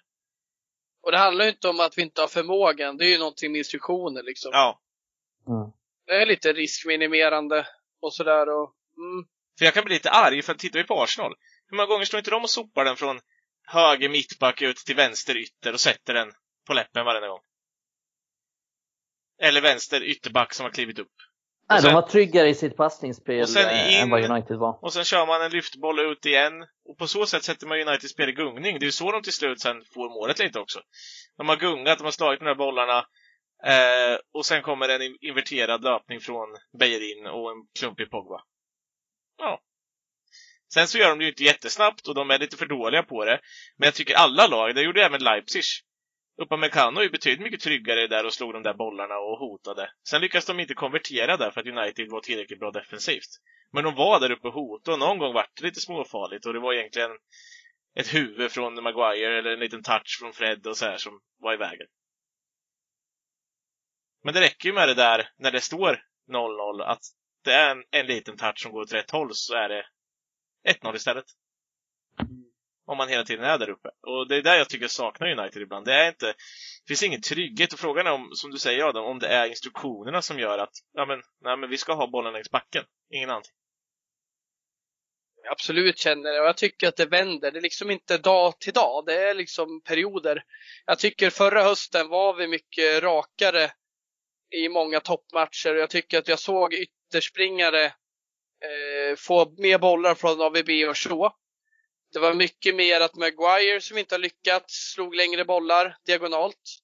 [1.04, 2.98] Och det handlar ju inte om att vi inte har förmågan.
[2.98, 4.52] Det är ju någonting med instruktioner liksom.
[4.54, 4.82] Ja,
[5.48, 5.72] Mm.
[6.06, 7.68] Det är lite riskminimerande
[8.02, 9.26] och sådär och mm,
[9.58, 11.36] för jag kan bli lite arg, för att tittar vi på Arsenal,
[11.68, 13.20] hur många gånger står inte de och sopar den från
[13.68, 16.32] höger mittback ut till vänster ytter och sätter den
[16.68, 17.42] på läppen varenda gång?
[19.42, 21.14] Eller vänster ytterback som har klivit upp.
[21.70, 24.58] Nej, sen- de var tryggare i sitt passningsspel och sen eh, in- än vad United
[24.58, 24.80] var.
[24.84, 26.54] Och sen kör man en lyftboll ut igen.
[26.90, 28.80] Och på så sätt sätter man United spel i gungning.
[28.80, 30.80] Det är ju så de till slut sen får målet lite också.
[31.38, 32.98] De har gungat, de har slagit de där bollarna.
[33.66, 36.48] Eh, och sen kommer en in- inverterad löpning från
[36.80, 38.42] Beijerin och en klumpig Pogba.
[39.38, 39.60] Ja.
[40.74, 43.26] Sen så gör de det ju inte jättesnabbt och de är lite för dåliga på
[43.26, 43.40] det.
[43.78, 45.64] Men jag tycker alla lag, det gjorde även Leipzig.
[46.38, 49.92] Upamecano är ju betydligt mycket tryggare där och slog de där bollarna och hotade.
[50.10, 53.30] Sen lyckas de inte konvertera där för att United var tillräckligt bra defensivt.
[53.72, 56.54] Men de var där uppe och hotade och någon gång var det lite småfarligt och
[56.54, 57.12] det var egentligen
[57.96, 61.54] ett huvud från Maguire eller en liten touch från Fred och så här som var
[61.54, 61.88] i vägen.
[64.24, 67.02] Men det räcker ju med det där när det står 0-0 att
[67.44, 69.86] det är en, en liten touch som går åt rätt håll så är det
[70.68, 71.26] 1-0 istället.
[72.88, 73.90] Om man hela tiden är där uppe.
[74.08, 75.86] Och det är där jag tycker jag saknar United ibland.
[75.86, 79.06] Det är inte, det finns ingen trygghet och frågan är om, som du säger Adam,
[79.06, 82.34] om det är instruktionerna som gör att, ja men, nej men vi ska ha bollen
[82.34, 82.84] längs backen.
[83.14, 83.44] Ingen annan.
[85.50, 87.52] Absolut känner det och jag tycker att det vänder.
[87.52, 89.04] Det är liksom inte dag till dag.
[89.06, 90.44] Det är liksom perioder.
[90.86, 93.72] Jag tycker förra hösten var vi mycket rakare
[94.56, 100.42] i många toppmatcher och jag tycker att jag såg ytterspringare eh, få mer bollar från
[100.42, 101.34] AVB och så.
[102.18, 106.80] Det var mycket mer att Maguire som inte har lyckats slog längre bollar diagonalt.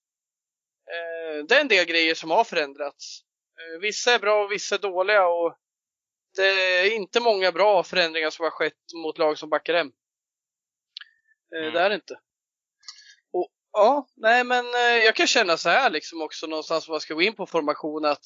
[0.92, 3.22] Eh, det är en del grejer som har förändrats.
[3.60, 5.58] Eh, vissa är bra och vissa är dåliga och
[6.36, 9.92] det är inte många bra förändringar som har skett mot lag som backar hem.
[11.56, 11.74] Eh, Mm.
[11.74, 12.20] Det är det inte.
[13.32, 14.66] Och, ja, nej men
[15.06, 18.06] jag kan känna så här liksom också någonstans vad jag ska gå in på formation
[18.06, 18.26] att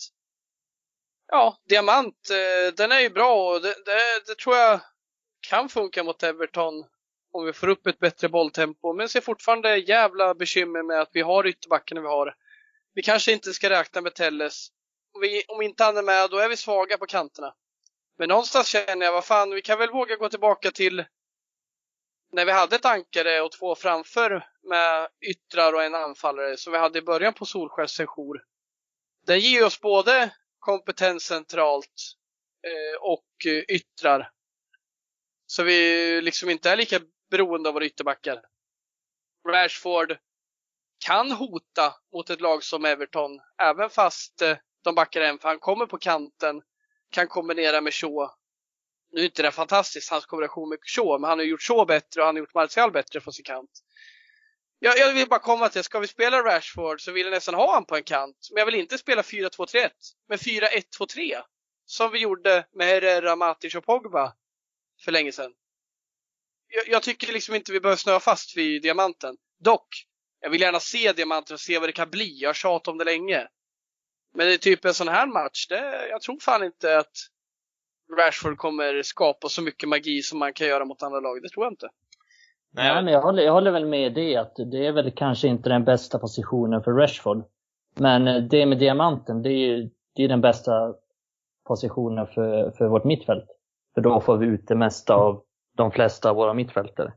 [1.27, 2.29] ja, diamant,
[2.73, 4.79] den är ju bra och det, det, det tror jag
[5.49, 6.85] kan funka mot Everton
[7.37, 8.93] om vi får upp ett bättre bolltempo.
[8.93, 12.35] Men ser fortfarande jävla bekymmer med att vi har ytterbackarna vi har.
[12.93, 14.67] Vi kanske inte ska räkna med Telles.
[15.13, 17.53] Om, vi, om inte han är med, då är vi svaga på kanterna.
[18.17, 21.05] Men någonstans känner jag, vad fan, vi kan väl våga gå tillbaka till
[22.31, 26.79] när vi hade ett ankare och två framför med yttrar och en anfallare som vi
[26.79, 28.43] hade i början på Solskärs sejour.
[29.27, 32.13] Den ger oss både kompetens centralt
[32.63, 34.31] eh, och eh, yttrar.
[35.47, 36.99] Så vi liksom inte är lika
[37.29, 38.41] beroende av våra ytterbackar.
[39.47, 40.17] Rashford
[41.05, 45.59] kan hota mot ett lag som Everton, även fast eh, de backar hem, för han
[45.59, 46.61] kommer på kanten,
[47.11, 48.29] kan kombinera med Shaw.
[49.11, 52.21] Nu är inte det fantastiskt, hans kombination med Shaw, men han har gjort Shaw bättre
[52.21, 53.71] och han har gjort Martial bättre från sin kant.
[54.79, 57.73] Jag, jag vill bara komma till, ska vi spela Rashford så vill jag nästan ha
[57.73, 58.37] han på en kant.
[58.51, 59.89] Men jag vill inte spela 4-2-3-1,
[60.27, 61.41] men 4-1-2-3.
[61.85, 64.33] Som vi gjorde med Herrera, Matic och Pogba
[65.05, 65.53] för länge sedan.
[66.67, 69.35] Jag, jag tycker liksom inte vi behöver snöa fast vid diamanten.
[69.59, 69.87] Dock,
[70.41, 72.37] jag vill gärna se diamanten och se vad det kan bli.
[72.41, 73.47] Jag har tjatat om det länge.
[74.33, 77.11] Men det är typ en sån här match, det, jag tror fan inte att
[78.17, 81.41] Rashford kommer skapa så mycket magi som man kan göra mot andra lag.
[81.41, 81.89] Det tror jag inte.
[82.73, 85.69] Nej, men jag håller, jag håller väl med det att det är väl kanske inte
[85.69, 87.43] den bästa positionen för Rashford.
[87.95, 90.93] Men det med diamanten, det är ju det är den bästa
[91.67, 93.45] positionen för, för vårt mittfält.
[93.93, 95.43] För då får vi ut det mesta av
[95.77, 97.13] de flesta av våra mittfältare.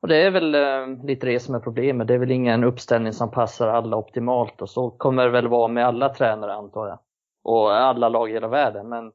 [0.00, 2.08] Och det är väl eh, lite det som är problemet.
[2.08, 5.68] Det är väl ingen uppställning som passar alla optimalt och så kommer det väl vara
[5.68, 6.98] med alla tränare antar jag.
[7.42, 8.88] Och alla lag i hela världen.
[8.88, 9.12] Men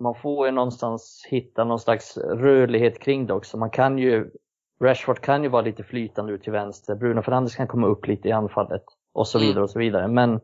[0.00, 3.56] man får ju någonstans hitta någon slags rörlighet kring det också.
[3.56, 4.30] Man kan ju
[4.80, 6.94] Rashford kan ju vara lite flytande ut till vänster.
[6.94, 10.08] Bruno Fernandes kan komma upp lite i anfallet och så vidare och så vidare.
[10.08, 10.40] Men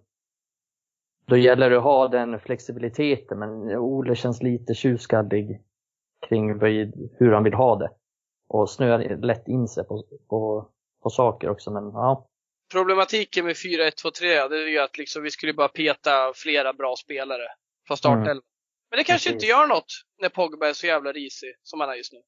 [1.26, 3.38] då gäller det att ha den flexibiliteten.
[3.38, 5.62] Men Ole känns lite tjurskallig
[6.28, 6.60] kring
[7.18, 7.90] hur han vill ha det.
[8.48, 10.68] Och snöar lätt in sig på, på,
[11.02, 11.70] på saker också.
[11.70, 12.26] Men ja,
[12.72, 17.42] Problematiken med 4-1-2-3 det är ju att liksom vi skulle bara peta flera bra spelare
[17.86, 18.26] från startelvan.
[18.30, 18.42] Mm.
[18.90, 19.32] Men det kanske Precis.
[19.32, 19.92] inte gör något
[20.22, 22.18] när Pogba är så jävla risig som han är just nu.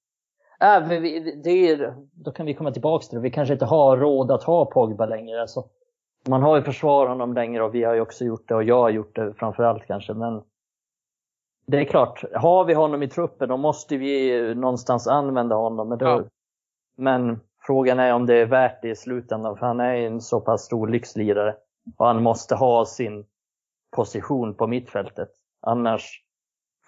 [0.67, 3.23] Äh, men vi- det är, då kan vi komma tillbaka till det.
[3.23, 5.41] Vi kanske inte har råd att ha Pogba längre.
[5.41, 5.65] Alltså,
[6.29, 8.81] man har ju försvarat honom längre och vi har ju också gjort det och jag
[8.83, 10.15] har gjort det framförallt kanske.
[10.15, 10.43] Men
[11.73, 15.89] det är klart, har vi honom i truppen då måste vi någonstans använda honom.
[15.89, 16.25] Men, då, Ja.
[16.97, 20.41] men frågan är om det är värt det i slutändan för han är en så
[20.41, 21.57] pass stor lyxlirare.
[21.99, 23.27] Och han måste ha sin
[23.97, 25.29] position på mittfältet.
[25.61, 26.23] Annars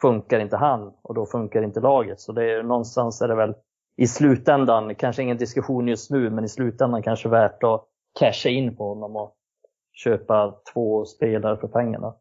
[0.01, 2.20] funkar inte han och då funkar inte laget.
[2.20, 3.55] Så det är någonstans är det väl
[3.97, 7.85] i slutändan, kanske ingen diskussion just nu, men i slutändan kanske värt att
[8.18, 9.37] casha in på honom och
[9.93, 12.14] köpa två spelare för pengarna.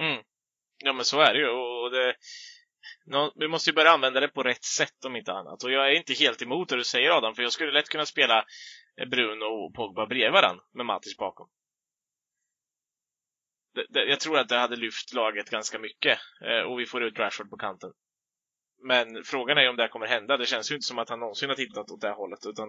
[0.00, 0.22] Mm.
[0.84, 2.14] Ja men så är det ju och det,
[3.34, 5.64] vi måste ju börja använda det på rätt sätt om inte annat.
[5.64, 8.06] Och jag är inte helt emot det du säger Adam, för jag skulle lätt kunna
[8.06, 8.44] spela
[9.00, 11.48] eh, Bruno och Pogba bredvid varandra med Matis bakom.
[13.74, 17.02] Det, det, jag tror att det hade lyft laget ganska mycket eh, och vi får
[17.02, 17.92] ut Rashford på kanten.
[18.82, 20.36] Men frågan är om det här kommer hända.
[20.36, 22.68] Det känns ju inte som att han någonsin har tittat åt det här hållet utan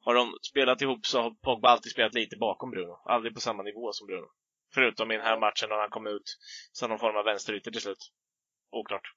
[0.00, 3.00] har de spelat ihop så har Pogba alltid spelat lite bakom Bruno.
[3.04, 4.28] Aldrig på samma nivå som Bruno.
[4.74, 6.36] Förutom i den här matchen när han kom ut
[6.72, 8.12] som någon form av vänsterytter till slut.
[8.70, 9.12] Oklart.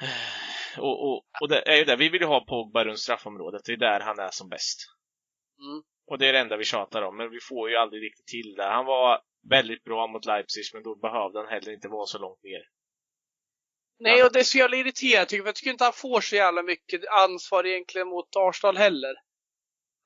[0.78, 3.72] Och, och, och det är ju det, vi vill ju ha Pogba runt straffområdet, det
[3.72, 4.78] är där han är som bäst.
[5.58, 5.82] Mm.
[6.06, 8.54] Och det är det enda vi tjatar om, men vi får ju aldrig riktigt till
[8.56, 8.64] det.
[8.64, 12.42] Han var väldigt bra mot Leipzig, men då behövde han heller inte vara så långt
[12.42, 12.62] ner.
[13.98, 15.48] Nej, och det är så jävla irriterande tycker jag.
[15.48, 19.14] Jag tycker inte han får så jävla mycket ansvar egentligen mot Arsenal heller.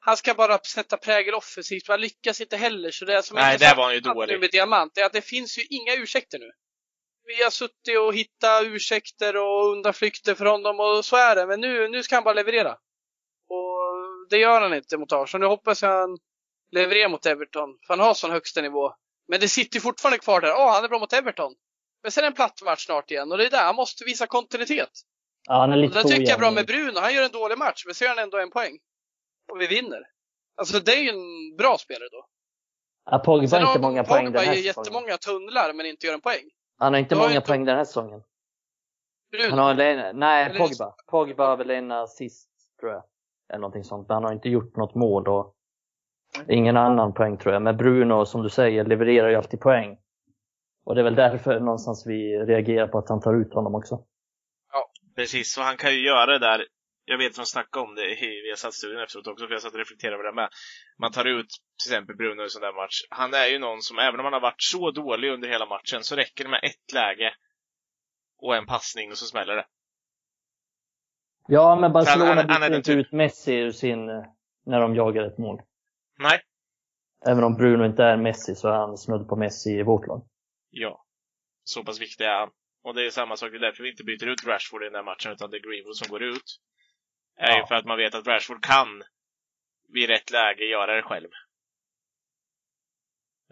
[0.07, 2.91] Han ska bara sätta prägel offensivt, men han lyckas inte heller.
[2.91, 4.41] Så det är som Nej, där var han ju dålig.
[4.41, 6.51] med Diamant, det är att det finns ju inga ursäkter nu.
[7.25, 11.47] Vi har suttit och hittat ursäkter och undanflykter för honom och så är det.
[11.47, 12.73] Men nu, nu ska han bara leverera.
[13.49, 13.79] Och
[14.31, 15.41] det gör han inte mot Arsenal.
[15.41, 16.19] Nu hoppas jag han
[16.73, 18.93] levererar mot Everton, för han har sån högsta nivå.
[19.29, 20.53] Men det sitter fortfarande kvar där.
[20.53, 21.55] Åh, han är bra mot Everton.
[22.03, 24.05] Men sen är det en platt match snart igen och det är där han måste
[24.05, 24.91] visa kontinuitet.
[25.49, 27.01] Ja, han är Och lite det tycker jag är bra med Bruno.
[27.01, 28.79] Han gör en dålig match, men så gör han ändå en poäng.
[29.53, 30.03] Och vi vinner.
[30.57, 32.27] Alltså det är ju en bra spelare då.
[33.11, 34.85] Ja, Pogba Sen har inte många poäng Pogba den här säsongen.
[34.85, 36.45] jättemånga tunnlar, men inte gör en poäng.
[36.79, 38.23] Han har inte Då har många inte- poäng den här säsongen.
[39.31, 39.51] Bruno.
[39.51, 40.95] Han har en, nej, Eller- Pogba.
[41.07, 43.03] Pogba har väl en assist, tror jag.
[43.49, 44.09] Eller någonting sånt.
[44.09, 45.55] Men han har inte gjort något mål och
[46.49, 47.63] ingen annan poäng tror jag.
[47.63, 49.99] Men Bruno, som du säger, levererar ju alltid poäng.
[50.85, 54.05] Och det är väl därför någonstans vi reagerar på att han tar ut honom också.
[55.17, 56.67] Precis, så han kan ju göra det där.
[57.09, 59.79] Jag vet att de snackade om det i Viasat-studion efteråt också, för jag satt och
[59.79, 60.49] reflekterade över det med.
[60.99, 61.47] Man tar ut
[61.83, 63.01] till exempel Bruno i en sån där match.
[63.11, 66.05] Han är ju någon som, även om han har varit så dålig under hela matchen,
[66.05, 67.35] så räcker det med ett läge
[68.39, 69.67] och en passning och så smäller det.
[71.49, 74.25] Ja, men Barcelona han- han är byter inte typ- ut Messi ur sin, eh,
[74.67, 75.63] när de jagar ett mål.
[76.19, 76.41] Nej.
[77.29, 80.27] Även om Bruno inte är Messi så är han snudd på Messi i vårt lag.
[80.71, 81.05] Ja.
[81.65, 82.51] Så pass viktig är han.
[82.83, 84.93] Och det är samma sak, det är därför vi inte byter ut Rashford i den
[84.93, 86.59] där matchen, utan det är Greenwood som går ut.
[87.37, 87.67] Är ju Ja.
[87.67, 89.03] för att man vet att Rashford kan
[89.89, 91.29] vid rätt läge göra det själv.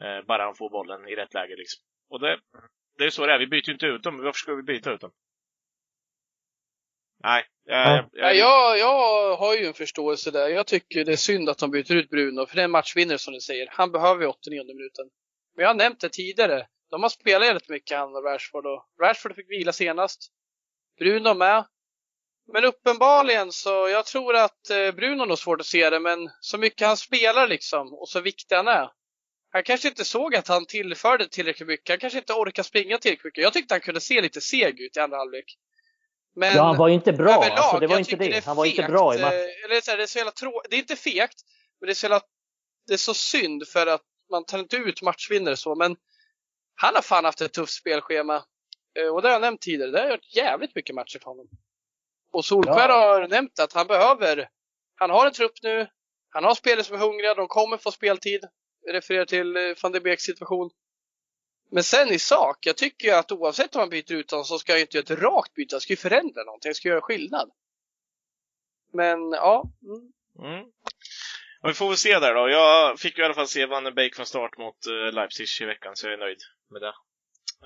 [0.00, 1.82] Eh, bara han får bollen i rätt läge liksom.
[2.10, 2.40] Och det,
[2.98, 4.16] det är så det är, vi byter ju inte ut dem.
[4.18, 5.12] Varför ska vi byta ut dem?
[7.22, 8.08] Nej, jag, Ja.
[8.12, 10.48] jag, Ja, jag, jag har ju en förståelse där.
[10.48, 13.18] Jag tycker det är synd att de byter ut Bruno, för det är en matchvinnare
[13.18, 13.68] som du säger.
[13.70, 15.10] Han behöver ju 89 minuten.
[15.56, 16.66] Men jag har nämnt det tidigare.
[16.90, 18.66] De har spelat rätt mycket, han och Rashford.
[18.66, 20.32] Och Rashford fick vila senast.
[20.98, 21.64] Bruno med.
[22.52, 26.58] Men uppenbarligen så, jag tror att eh, Bruno har svårt att se det, men så
[26.58, 28.88] mycket han spelar liksom, och så viktig han är.
[29.52, 31.88] Han kanske inte såg att han tillförde tillräckligt mycket.
[31.88, 33.42] Han kanske inte orkar springa tillräckligt mycket.
[33.42, 35.44] Jag tyckte han kunde se lite seg ut i andra halvlek.
[36.36, 37.32] Men ja, han var ju inte bra.
[37.32, 38.36] överlag, alltså, det var inte det.
[38.36, 39.38] är Han var inte fegt, bra i matchen.
[39.38, 41.34] eh, Eller så här, det är så jävla trå- Det är inte fegt,
[41.80, 42.20] men det är så jävla,
[42.86, 45.96] Det är så synd för att man tar inte ut matchvinnare så, men
[46.74, 48.44] han har fan haft ett tufft spelschema.
[48.98, 49.90] Eh, Och det har jag nämnt tidigare.
[49.90, 51.48] Det har gjort jävligt mycket matcher för honom.
[52.34, 52.94] Och Solskär Ja.
[52.94, 54.48] har nämnt att han behöver,
[54.94, 55.86] han har en trupp nu,
[56.28, 58.44] han har spelare som är hungriga, de kommer få speltid.
[58.82, 60.70] Jag refererar till eh, van der Beeks situation.
[61.70, 64.58] Men sen i sak, jag tycker ju att oavsett om man byter ut honom så
[64.58, 65.74] ska jag inte göra ett rakt byte.
[65.74, 67.50] Han ska ju förändra någonting, han ska göra skillnad.
[68.92, 70.12] Men ja, mm.
[70.50, 70.64] Mm.
[71.62, 72.48] Och vi får väl se där då.
[72.48, 75.64] Jag fick ju i alla fall se Van Beek från start mot uh, Leipzig i
[75.64, 76.38] veckan, så jag är nöjd
[76.70, 76.94] med det.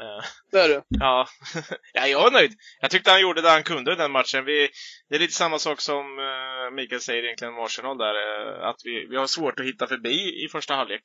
[0.01, 0.83] Eh, det är du.
[0.89, 1.27] ja.
[1.93, 2.53] ja, jag är nöjd.
[2.81, 4.45] Jag tyckte han gjorde det han kunde i den matchen.
[4.45, 4.69] Vi,
[5.09, 8.77] det är lite samma sak som uh, Mikael säger egentligen om Arsenal där, eh, att
[8.85, 11.03] vi, vi har svårt att hitta förbi i första halvlek.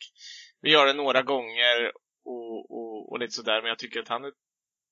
[0.61, 1.91] Vi gör det några gånger
[2.25, 4.31] och, och, och lite sådär, men jag tycker att han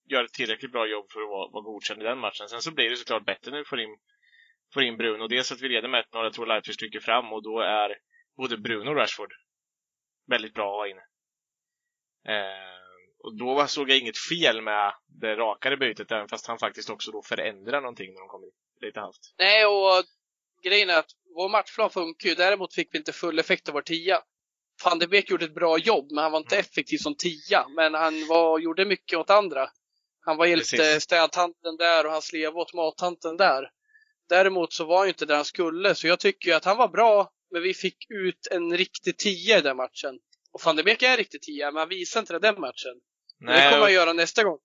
[0.10, 2.50] gör ett tillräckligt bra jobb för att vara, vara godkänd i den matchen.
[2.50, 3.98] Sen så blir det såklart bättre när vi får in,
[4.74, 5.28] får in Bruno.
[5.28, 7.96] Dels att vi leder med 1-0, jag tror Leipzig stryker fram och då är
[8.38, 9.34] både Bruno och Rashford
[10.28, 11.04] väldigt bra att ha inne.
[12.28, 12.81] Eh,
[13.24, 17.12] och då såg jag inget fel med det rakare bytet, även fast han faktiskt också
[17.12, 18.54] då förändrar någonting när de kommer in.
[18.82, 19.20] Lite halvt.
[19.38, 20.04] Nej, och
[20.64, 22.36] grejen är att vår matchplan funkar ju.
[22.36, 24.22] Däremot fick vi inte full effekt av vår tia.
[24.86, 26.60] Van de Beek gjorde ett bra jobb, men han var inte Mm.
[26.66, 27.66] effektiv som tia.
[27.76, 29.70] Men han var, gjorde mycket åt andra.
[30.26, 31.04] Han var hjälpte Precis.
[31.04, 33.70] städtanten där och han slev åt mattanten där.
[34.30, 36.78] Däremot så var han ju inte där han skulle, så jag tycker ju att han
[36.78, 40.20] var bra, men vi fick ut en riktig tia i den matchen.
[40.52, 43.02] Och van de Beek är en riktig tia, men han visade inte det den matchen.
[43.42, 44.58] Men det kommer han göra nästa gång.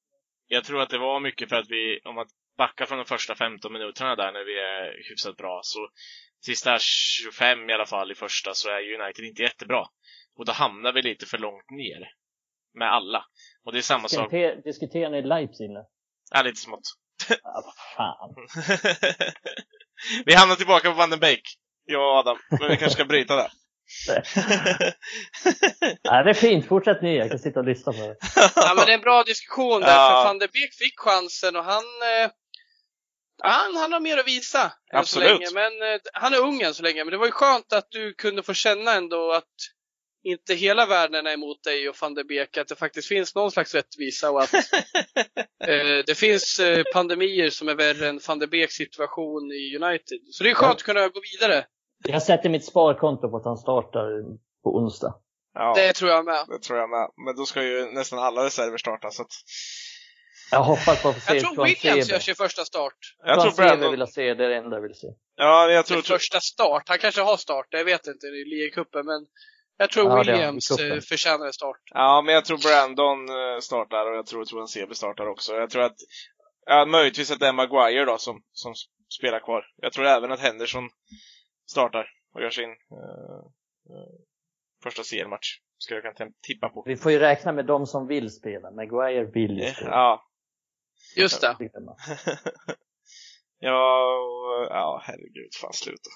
[0.47, 2.27] jag tror att det var mycket för att vi, om man
[2.59, 5.89] backar från de första 15 minuterna där när vi är hyfsat bra, så
[6.45, 9.87] sista 25 i alla fall i första så är United inte jättebra.
[10.37, 12.09] Och då hamnar vi lite för långt ner.
[12.75, 13.25] Med alla.
[13.65, 14.31] Och det är samma sak.
[14.31, 15.85] Diskuter, diskuterar ni Leipzig nu?
[16.31, 16.81] Ja, lite smått.
[17.29, 18.35] Ja, vad fan.
[20.27, 21.43] vi hamnar tillbaka på Van den Beek.
[21.85, 22.39] Jag och Adam.
[22.51, 23.51] Men vi kanske ska bryta där.
[26.03, 27.17] Ja, det är fint, fortsätt ni.
[27.17, 28.17] Jag kan sitta och lyssna på det.
[28.57, 30.09] Ja, men det är en bra diskussion där, Ja.
[30.09, 32.31] för van de Beek fick chansen och han, eh,
[33.43, 34.63] han, han har mer att visa.
[34.63, 35.29] än Så Absolut.
[35.31, 35.47] länge.
[35.55, 37.05] Men eh, han är ung än så länge.
[37.05, 39.45] Men det var ju skönt att du kunde få känna ändå att
[40.25, 43.51] inte hela världen är emot dig och van der Beek, att det faktiskt finns någon
[43.51, 44.55] slags rättvisa och att
[45.67, 50.19] eh, det finns eh, pandemier som är värre än van der Beeks situation i United.
[50.31, 51.65] Så det är skönt att kunna gå vidare.
[52.05, 54.23] Jag sätter mitt sparkonto på att han startar
[54.63, 55.15] på onsdag.
[55.55, 56.45] Ja, Det tror jag med.
[56.49, 57.09] det tror jag med.
[57.27, 59.11] Men då ska ju nästan alla reserver starta.
[59.11, 59.33] Så att
[60.51, 62.97] Jag hoppas på att få se Jag tror Williams gör sin första start.
[63.25, 65.07] jag tror Brandon vill jag se, det är det enda jag vill se.
[65.37, 65.97] Ja, jag tror...
[66.03, 66.83] Sin första start.
[66.87, 69.27] Han kanske har start, jag vet inte i ligacupen, men
[69.79, 71.81] jag tror Ja, Williams eh, förtjänar en start.
[71.95, 75.55] Ja, men jag tror Brandon eh, startar och jag tror Toran Sebe startar också.
[75.55, 75.97] Jag tror att,
[76.67, 78.75] ja, möjligtvis att det är Maguire då som, som
[79.19, 79.65] spelar kvar.
[79.83, 80.89] Jag tror även att Henderson
[81.67, 83.43] startar och gör sin eh,
[83.91, 84.15] eh,
[84.83, 85.61] första CL-match.
[85.79, 86.83] Ska jag kunna tippa på.
[86.87, 88.71] Vi får ju räkna med de som vill spela.
[88.71, 89.91] Maguire vill ju spela.
[89.91, 90.27] Ja.
[91.17, 91.57] Just det.
[93.59, 96.11] ja, och, ja, herregud, fan sluta.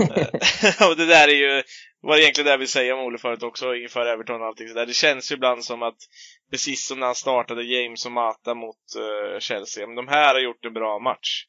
[0.00, 1.62] Eh, och det där är ju,
[2.00, 4.86] var egentligen det jag vill säga om Ole förut också, inför Everton och allting sådär.
[4.86, 5.98] Det känns ju ibland som att,
[6.50, 10.40] precis som när han startade James och Mata mot uh, Chelsea, men de här har
[10.40, 11.44] gjort en bra match.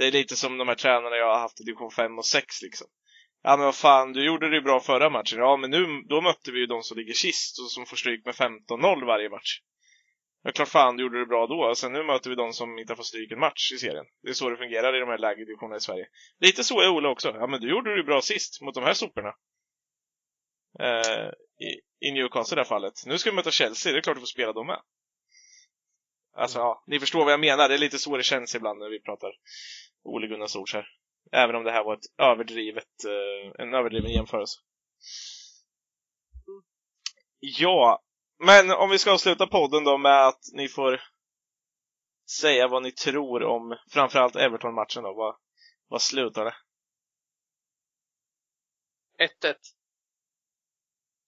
[0.00, 2.62] Det är lite som de här tränarna jag har haft i division 5 och 6
[2.62, 2.86] liksom.
[3.42, 5.38] Ja men vad fan, du gjorde det ju bra förra matchen.
[5.38, 8.24] Ja men nu, då mötte vi ju de som ligger sist och som får stryk
[8.24, 9.60] med 15-0 varje match.
[10.42, 11.74] Ja, klart fan du gjorde det bra då.
[11.74, 14.04] Sen nu möter vi de som inte har fått stryk en match i serien.
[14.22, 16.06] Det är så det fungerar i de här lägre divisionerna i Sverige.
[16.40, 17.28] Lite så är Ola också.
[17.28, 19.34] Ja, men du gjorde det ju bra sist mot de här soporna.
[20.80, 21.28] Eh,
[21.66, 21.70] i,
[22.08, 22.94] I Newcastle i det här fallet.
[23.06, 24.80] Nu ska vi möta Chelsea, det är klart du får spela dem med.
[26.36, 27.68] Alltså, ja, ni förstår vad jag menar.
[27.68, 29.30] Det är lite så det känns ibland när vi pratar
[30.02, 30.88] Ole Gunnar Solskjaer.
[31.32, 34.60] Även om det här var ett överdrivet, eh, en överdriven jämförelse.
[37.38, 38.02] Ja,
[38.44, 41.00] men om vi ska avsluta podden då med att ni får
[42.30, 45.14] säga vad ni tror om framförallt Everton-matchen då.
[45.14, 45.36] Vad,
[45.88, 46.54] vad slutar det?
[49.18, 49.28] 1-1.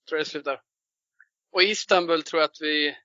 [0.08, 0.62] Tror jag det slutar.
[1.52, 2.96] Och i Istanbul tror jag att vi,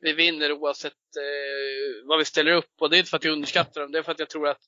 [0.00, 2.70] vi vinner oavsett eh, vad vi ställer upp.
[2.80, 4.48] Och det är inte för att jag underskattar dem, det är för att jag tror
[4.48, 4.60] att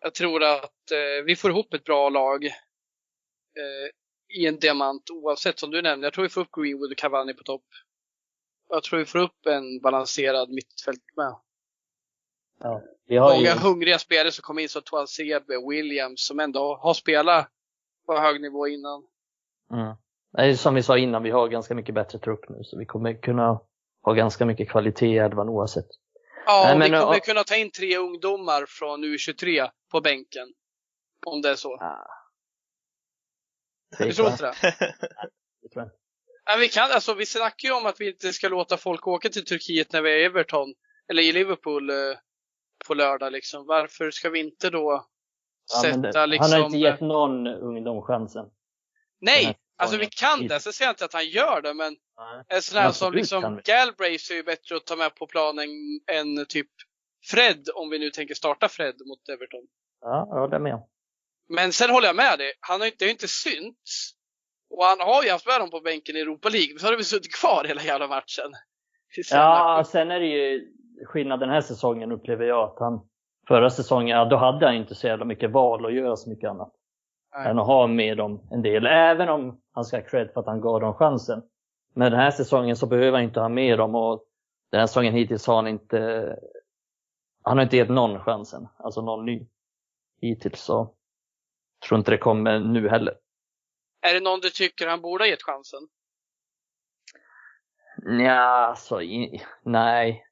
[0.00, 3.90] jag tror att eh, vi får ihop ett bra lag eh,
[4.38, 6.06] i en diamant oavsett som du nämnde.
[6.06, 7.64] Jag tror vi får upp Greenwood och Cavani på topp.
[8.68, 11.36] Jag tror vi får upp en balanserad mittfält med.
[12.58, 12.82] Ja.
[13.08, 17.48] Många ju, hungriga spelare som kommer in som Toan Sebe, Williams som ändå har spelat
[18.06, 19.02] på hög nivå innan.
[19.72, 19.96] mm.
[20.38, 23.22] Är som vi sa innan, vi har ganska mycket bättre trupp nu så vi kommer
[23.22, 23.60] kunna
[24.02, 25.86] ha ganska mycket kvalitet i elvan oavsett.
[26.46, 27.20] Ja, Nej, och men, vi kommer ja.
[27.20, 30.48] kunna ta in tre ungdomar från U23 på bänken.
[31.26, 32.02] Om det är så.
[33.98, 34.54] Du tror inte det?
[35.62, 35.90] Det tror jag.
[36.48, 39.28] Nej, vi, kan, alltså, vi snackar ju om att vi inte ska låta folk åka
[39.28, 40.74] till Turkiet när vi är i Everton,
[41.08, 41.96] eller i Liverpool eh,
[42.86, 43.32] på lördag.
[43.32, 43.66] Liksom.
[43.66, 45.06] Varför ska vi inte då
[45.72, 46.52] Ja, sätta det, liksom...
[46.52, 48.46] Han har inte gett någon ungdom chansen.
[49.20, 49.58] Nej!
[49.78, 52.44] Alltså vi kan det, så säger jag inte att han gör det, men Nej.
[52.48, 53.60] en sån här som liksom.
[53.64, 55.68] Galbraith är ju bättre att ta med på planen
[56.12, 56.70] än typ
[57.30, 59.66] Fred, om vi nu tänker starta Fred mot Everton.
[60.00, 60.82] Ja, jag håller med.
[61.48, 64.12] Men sen håller jag med dig, han har inte, det inte synts.
[64.70, 67.04] Och han har ju haft med dem på bänken i Europa League, så har vi
[67.04, 68.52] suttit kvar hela jävla matchen.
[69.16, 70.72] Det Ja, sen är det ju
[71.04, 73.00] skillnad den här säsongen upplever jag att han
[73.48, 76.72] förra säsongen, då hade han inte så jävla mycket val att göra så mycket annat.
[77.36, 77.48] Nej.
[77.48, 80.46] Än att ha med dem en del, även om han ska ha cred för att
[80.46, 81.42] han gav dem chansen.
[81.94, 84.24] Men den här säsongen så behöver han inte ha med dem och
[84.70, 86.36] den här säsongen hittills har han inte,
[87.42, 89.46] han har inte gett någon chansen, alltså någon ny
[90.20, 90.94] hittills så
[91.86, 93.14] tror inte det kommer nu heller.
[94.00, 95.88] Är det någon du tycker han borde ha gett chansen?
[98.02, 100.26] Nja, alltså, i, nej.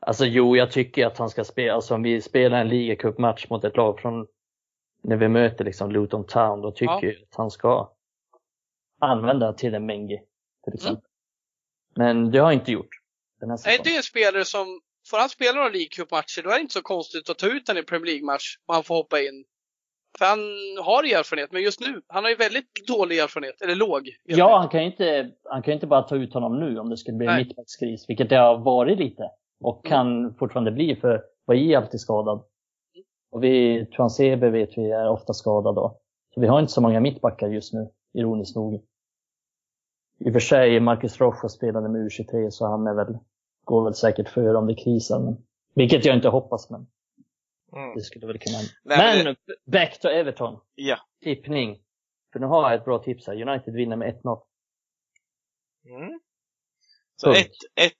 [0.00, 3.64] Alltså jo, jag tycker att han ska spela, alltså om vi spelar en ligacupmatch mot
[3.64, 4.26] ett lag från,
[5.02, 7.00] när vi möter liksom Luton Town, då tycker Ja.
[7.02, 7.92] jag att han ska
[9.00, 10.20] använda till en Mengi,
[10.64, 11.10] till exempel.
[11.96, 12.88] Men det har jag inte gjort.
[13.40, 13.80] Den här säsongen.
[13.84, 14.80] det är en spelare som,
[15.10, 17.68] får han spela några League Cup-matcher, då är det inte så konstigt att ta ut
[17.68, 19.44] honom i Premier League-match och han får hoppa in.
[20.18, 20.38] För han
[20.84, 24.16] har ju erfarenhet, men just nu, han har ju väldigt dålig erfarenhet, eller låg.
[24.24, 26.96] Ja, han kan ju inte, han kan inte bara ta ut honom nu om det
[26.96, 29.30] skulle bli en mittbackskris, vilket det har varit lite.
[29.60, 29.90] Och Mm.
[29.90, 32.44] kan fortfarande bli, för Bailly är alltid skadad.
[33.30, 36.00] Och vi, Transebe vet vi är ofta skadad då.
[36.34, 38.84] Så vi har inte så många mittbackar just nu, ironiskt nog.
[40.24, 43.18] I och för sig, Marcus Rocha spelade med U23 så han är väl,
[43.66, 45.20] går väl säkert före om det krisar.
[45.20, 45.36] Men,
[45.74, 46.86] vilket jag inte hoppas, men
[47.72, 47.94] Mm.
[47.94, 48.58] det skulle väl kunna.
[48.84, 49.36] Nej, men men,
[49.72, 50.60] back to Everton.
[50.74, 50.98] Ja.
[51.22, 51.78] Tippning.
[52.32, 53.48] För nu har jag ett bra tips här.
[53.48, 54.42] United vinner med 1-0.
[55.88, 56.20] Mm.
[57.16, 57.56] Så Punkt.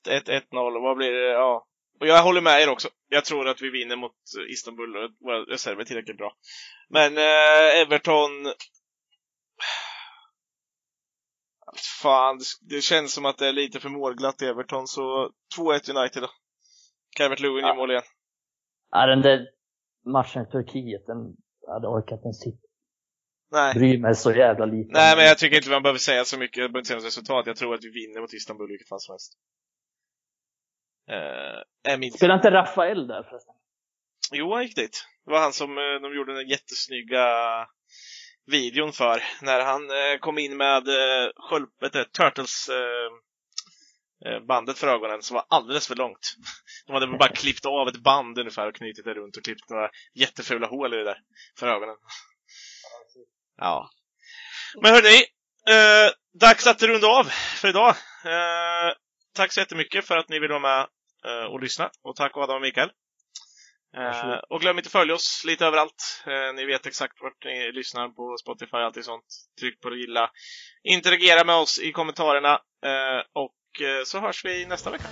[0.08, 1.32] 1-1-1-0, vad blir det?
[1.32, 1.66] Ja.
[2.00, 2.88] Och jag håller med er också.
[3.08, 4.16] Jag tror att vi vinner mot
[4.48, 6.32] Istanbul och våra reserver är tillräckligt bra.
[6.88, 8.30] Men eh, Everton...
[12.02, 16.22] fan, det känns som att det är lite för målglatt i Everton, så 2-1 United
[16.22, 16.28] då.
[17.16, 17.74] Calvert Lewin ja.
[17.74, 18.02] i mål igen.
[18.90, 19.48] Ja, den där
[20.04, 21.36] matchen i Turkiet, den
[21.68, 22.66] hade orkat inte ens titta.
[23.50, 23.74] Nej.
[23.74, 24.90] Bryr mig så jävla lite.
[24.92, 27.06] Nej, men jag tycker inte man behöver säga så mycket, jag behöver inte säga något
[27.06, 27.46] resultat.
[27.46, 29.32] Jag tror att vi vinner mot Istanbul vilket fall som helst.
[31.10, 32.12] Uh, är min...
[32.12, 33.54] Spelar inte Rafael där förresten?
[34.32, 35.04] Jo, han gick dit.
[35.24, 37.24] Det var han som uh, de gjorde den jättesnygga
[38.46, 39.22] videon för.
[39.42, 41.68] När han uh, kom in med uh, sköld,
[42.12, 42.70] Turtles
[44.48, 46.34] bandet för ögonen som var alldeles för långt.
[46.86, 49.90] De hade bara klippt av ett band ungefär och knutit det runt och klippt några
[50.14, 51.18] jättefula hål i det där
[51.58, 51.96] för ögonen.
[53.58, 53.90] Ja.
[54.82, 55.24] Men hörni,
[55.68, 57.24] eh, dags att runda av
[57.60, 57.88] för idag.
[58.24, 58.94] Eh,
[59.34, 60.86] tack så jättemycket för att ni vill vara med
[61.24, 61.90] eh, och lyssna.
[62.02, 62.90] Och tack Adam och Mikael.
[63.96, 66.24] Eh, och glöm inte följa oss lite överallt.
[66.26, 69.24] Eh, ni vet exakt vart ni lyssnar på Spotify och allt sånt.
[69.60, 70.30] Tryck på gilla.
[70.84, 72.52] Interagera med oss i kommentarerna.
[72.86, 73.52] Eh, och
[74.04, 75.08] så hörs vi nästa vecka.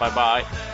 [0.00, 0.69] Bye bye!